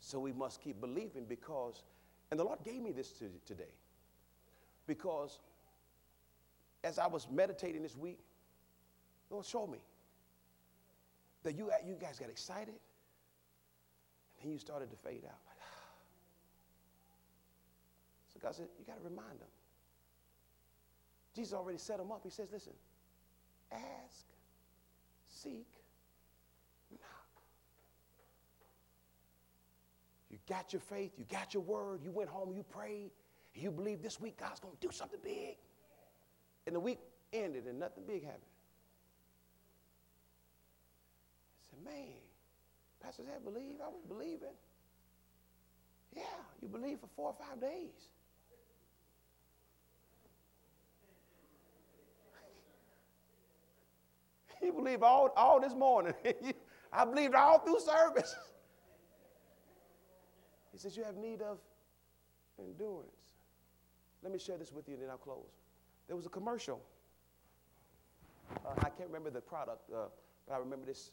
So, 0.00 0.18
we 0.18 0.32
must 0.32 0.60
keep 0.60 0.80
believing 0.80 1.26
because, 1.28 1.84
and 2.32 2.40
the 2.40 2.44
Lord 2.44 2.58
gave 2.64 2.82
me 2.82 2.90
this 2.90 3.12
to, 3.12 3.30
today, 3.46 3.74
because 4.88 5.38
as 6.82 6.98
I 6.98 7.06
was 7.06 7.28
meditating 7.30 7.82
this 7.82 7.96
week, 7.96 8.18
Lord, 9.30 9.44
show 9.44 9.66
me 9.66 9.78
that 11.42 11.56
you, 11.56 11.70
you 11.86 11.96
guys 12.00 12.18
got 12.18 12.30
excited 12.30 12.74
and 14.40 14.44
then 14.44 14.52
you 14.52 14.58
started 14.58 14.90
to 14.90 14.96
fade 14.96 15.24
out. 15.24 15.38
Like, 15.46 15.56
so 18.32 18.40
God 18.42 18.54
said, 18.54 18.68
you 18.78 18.84
got 18.84 18.96
to 18.96 19.08
remind 19.08 19.38
them. 19.38 19.48
Jesus 21.34 21.54
already 21.54 21.78
set 21.78 21.98
them 21.98 22.10
up. 22.10 22.22
He 22.24 22.30
says, 22.30 22.48
listen, 22.52 22.72
ask, 23.70 24.24
seek, 25.28 25.68
knock. 26.90 27.42
You 30.30 30.38
got 30.48 30.72
your 30.72 30.80
faith, 30.80 31.12
you 31.16 31.24
got 31.30 31.54
your 31.54 31.62
word, 31.62 32.02
you 32.02 32.10
went 32.10 32.30
home, 32.30 32.52
you 32.52 32.62
prayed, 32.62 33.10
you 33.54 33.70
believe 33.70 34.02
this 34.02 34.20
week 34.20 34.38
God's 34.38 34.60
going 34.60 34.74
to 34.78 34.86
do 34.86 34.92
something 34.92 35.20
big. 35.22 35.56
And 36.70 36.76
the 36.76 36.80
week 36.80 37.00
ended 37.32 37.64
and 37.66 37.80
nothing 37.80 38.04
big 38.06 38.22
happened. 38.22 38.44
I 41.58 41.66
said, 41.68 41.84
man, 41.84 42.14
Pastor 43.02 43.24
said, 43.24 43.42
believe. 43.42 43.80
I 43.84 43.88
was 43.88 44.04
believing. 44.06 44.54
Yeah, 46.14 46.22
you 46.62 46.68
believe 46.68 47.00
for 47.00 47.08
four 47.16 47.30
or 47.30 47.34
five 47.44 47.60
days. 47.60 47.90
you 54.62 54.72
believe 54.72 55.02
all, 55.02 55.32
all 55.36 55.60
this 55.60 55.74
morning. 55.74 56.14
I 56.92 57.04
believed 57.04 57.34
all 57.34 57.58
through 57.58 57.80
service. 57.80 58.36
he 60.70 60.78
says, 60.78 60.96
You 60.96 61.02
have 61.02 61.16
need 61.16 61.42
of 61.42 61.58
endurance. 62.60 63.10
Let 64.22 64.32
me 64.32 64.38
share 64.38 64.56
this 64.56 64.70
with 64.70 64.86
you 64.86 64.94
and 64.94 65.02
then 65.02 65.10
I'll 65.10 65.16
close. 65.16 65.59
There 66.10 66.16
was 66.16 66.26
a 66.26 66.30
commercial. 66.30 66.80
Uh, 68.66 68.70
I 68.78 68.88
can't 68.88 69.06
remember 69.06 69.30
the 69.30 69.40
product, 69.40 69.88
uh, 69.94 70.06
but 70.44 70.54
I 70.54 70.58
remember 70.58 70.84
this. 70.84 71.12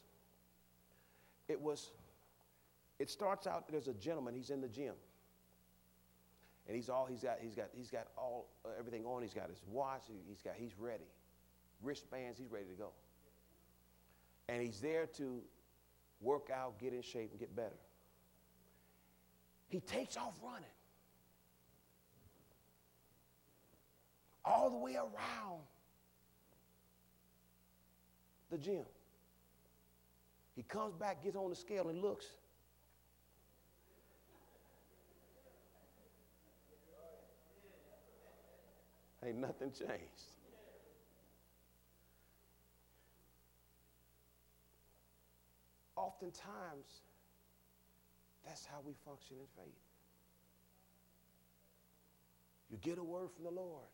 It 1.48 1.62
was, 1.62 1.92
it 2.98 3.08
starts 3.12 3.46
out, 3.46 3.68
there's 3.70 3.88
a 3.88 3.94
gentleman, 3.94 4.34
he's 4.34 4.50
in 4.50 4.60
the 4.60 4.68
gym. 4.68 4.96
And 6.66 6.76
he's 6.76 6.90
all, 6.90 7.06
he's 7.06 7.22
got, 7.22 7.38
he's 7.40 7.54
got, 7.54 7.68
he's 7.76 7.92
got 7.92 8.08
all, 8.18 8.48
uh, 8.66 8.70
everything 8.80 9.06
on. 9.06 9.22
He's 9.22 9.36
got 9.36 9.50
his 9.50 9.62
watch, 9.72 10.02
he's 10.28 10.42
got, 10.42 10.56
he's 10.58 10.74
ready. 10.80 11.06
Wristbands, 11.84 12.40
he's 12.40 12.52
ready 12.52 12.66
to 12.66 12.74
go. 12.74 12.90
And 14.50 14.64
he's 14.64 14.82
there 14.82 15.06
to 15.18 15.42
work 16.22 16.50
out, 16.52 16.80
get 16.80 16.94
in 16.94 17.04
shape, 17.04 17.30
and 17.30 17.40
get 17.40 17.56
better. 17.56 17.78
He 19.70 19.80
takes 19.80 20.18
off 20.18 20.34
running. 20.44 20.66
All 24.48 24.70
the 24.70 24.78
way 24.78 24.96
around 24.96 25.60
the 28.50 28.58
gym. 28.58 28.86
He 30.56 30.64
comes 30.64 30.94
back, 30.96 31.22
gets 31.24 31.36
on 31.36 31.50
the 31.50 31.56
scale, 31.56 31.90
and 31.90 32.02
looks. 32.02 32.28
Ain't 39.26 39.38
nothing 39.38 39.72
changed. 39.72 40.24
Oftentimes, 45.98 47.02
that's 48.46 48.66
how 48.66 48.78
we 48.86 48.94
function 49.04 49.36
in 49.40 49.64
faith. 49.64 49.74
You 52.72 52.78
get 52.78 52.98
a 52.98 53.04
word 53.04 53.30
from 53.36 53.44
the 53.44 53.52
Lord, 53.52 53.88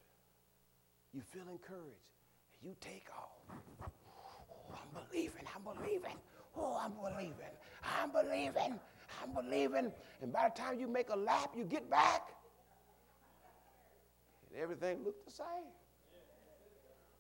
you 1.14 1.22
feel 1.22 1.44
encouraged, 1.52 2.10
you 2.64 2.76
take 2.82 3.06
off. 3.16 3.58
Oh, 3.82 4.74
I'm 4.74 5.04
believing, 5.04 5.44
I'm 5.56 5.64
believing. 5.64 6.18
Oh, 6.58 6.80
I'm 6.80 6.94
believing, 6.94 7.34
I'm 7.84 8.12
believing, 8.12 8.80
I'm 9.22 9.34
believing. 9.34 9.92
And 10.22 10.34
by 10.34 10.50
the 10.50 10.62
time 10.62 10.80
you 10.80 10.88
make 10.88 11.10
a 11.10 11.16
lap, 11.16 11.54
you 11.56 11.64
get 11.64 11.90
back, 11.90 12.34
and 14.50 14.62
everything 14.62 15.04
looked 15.04 15.26
the 15.26 15.32
same. 15.32 15.72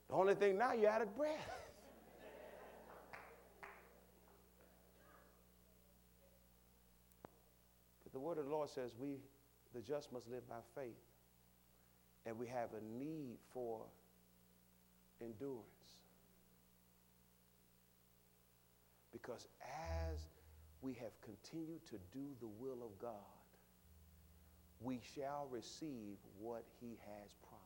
The 0.09 0.15
only 0.15 0.35
thing 0.35 0.57
now, 0.57 0.73
you're 0.73 0.89
out 0.89 1.01
of 1.01 1.15
breath. 1.15 1.49
But 8.03 8.13
the 8.13 8.19
word 8.19 8.37
of 8.37 8.45
the 8.45 8.51
Lord 8.51 8.69
says 8.69 8.91
we, 8.99 9.17
the 9.73 9.81
just, 9.81 10.11
must 10.11 10.29
live 10.29 10.47
by 10.47 10.57
faith. 10.75 10.93
And 12.25 12.37
we 12.37 12.47
have 12.47 12.69
a 12.73 13.03
need 13.03 13.37
for 13.53 13.81
endurance. 15.21 15.63
Because 19.11 19.47
as 19.61 20.19
we 20.81 20.93
have 20.93 21.11
continued 21.21 21.85
to 21.85 21.95
do 22.11 22.25
the 22.39 22.47
will 22.47 22.83
of 22.83 22.97
God, 22.99 23.11
we 24.81 24.99
shall 25.15 25.47
receive 25.49 26.17
what 26.39 26.65
he 26.81 26.97
has 27.05 27.33
promised. 27.47 27.63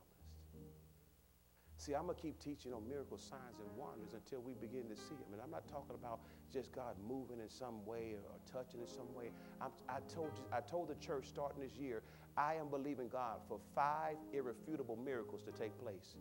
See, 1.78 1.94
I'm 1.94 2.06
going 2.06 2.16
to 2.16 2.22
keep 2.22 2.38
teaching 2.40 2.72
on 2.72 2.88
miracle 2.88 3.18
signs 3.18 3.62
and 3.62 3.70
wonders 3.78 4.10
until 4.12 4.40
we 4.40 4.54
begin 4.54 4.90
to 4.90 4.96
see 4.96 5.14
them. 5.14 5.30
And 5.32 5.40
I'm 5.40 5.50
not 5.50 5.68
talking 5.68 5.94
about 5.94 6.18
just 6.52 6.72
God 6.72 6.98
moving 7.06 7.38
in 7.38 7.48
some 7.48 7.86
way 7.86 8.18
or, 8.18 8.34
touching 8.50 8.80
in 8.80 8.88
some 8.88 9.06
way. 9.14 9.30
I'm, 9.60 9.70
I, 9.88 10.00
told 10.12 10.30
I 10.52 10.60
told 10.60 10.88
the 10.88 10.96
church 10.96 11.26
starting 11.28 11.62
this 11.62 11.76
year, 11.78 12.02
I 12.38 12.54
am 12.54 12.68
believing 12.68 13.08
God 13.08 13.40
for 13.48 13.58
five 13.74 14.16
irrefutable 14.32 14.96
miracles 14.96 15.42
to 15.42 15.50
take 15.50 15.76
place. 15.82 16.14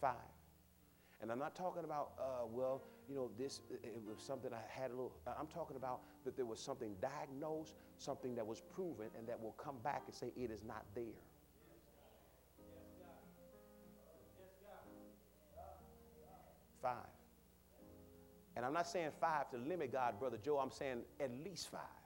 Five. 0.00 0.14
And 1.20 1.32
I'm 1.32 1.38
not 1.38 1.56
talking 1.56 1.84
about, 1.84 2.12
uh, 2.18 2.46
well, 2.48 2.82
you 3.08 3.16
know, 3.16 3.30
this 3.36 3.60
it 3.70 4.00
was 4.06 4.22
something 4.22 4.50
I 4.52 4.80
had 4.80 4.90
a 4.90 4.94
little. 4.94 5.12
I'm 5.26 5.48
talking 5.48 5.76
about 5.76 6.00
that 6.24 6.36
there 6.36 6.46
was 6.46 6.60
something 6.60 6.94
diagnosed, 7.00 7.74
something 7.98 8.36
that 8.36 8.46
was 8.46 8.62
proven, 8.74 9.06
and 9.18 9.26
that 9.28 9.40
will 9.40 9.52
come 9.52 9.76
back 9.82 10.02
and 10.06 10.14
say 10.14 10.32
it 10.36 10.50
is 10.50 10.62
not 10.64 10.84
there. 10.94 11.04
Five. 16.80 16.94
And 18.56 18.64
I'm 18.64 18.72
not 18.72 18.86
saying 18.86 19.10
five 19.20 19.50
to 19.50 19.58
limit 19.58 19.92
God, 19.92 20.18
Brother 20.20 20.38
Joe. 20.44 20.58
I'm 20.58 20.70
saying 20.70 21.02
at 21.20 21.30
least 21.44 21.70
five. 21.70 22.01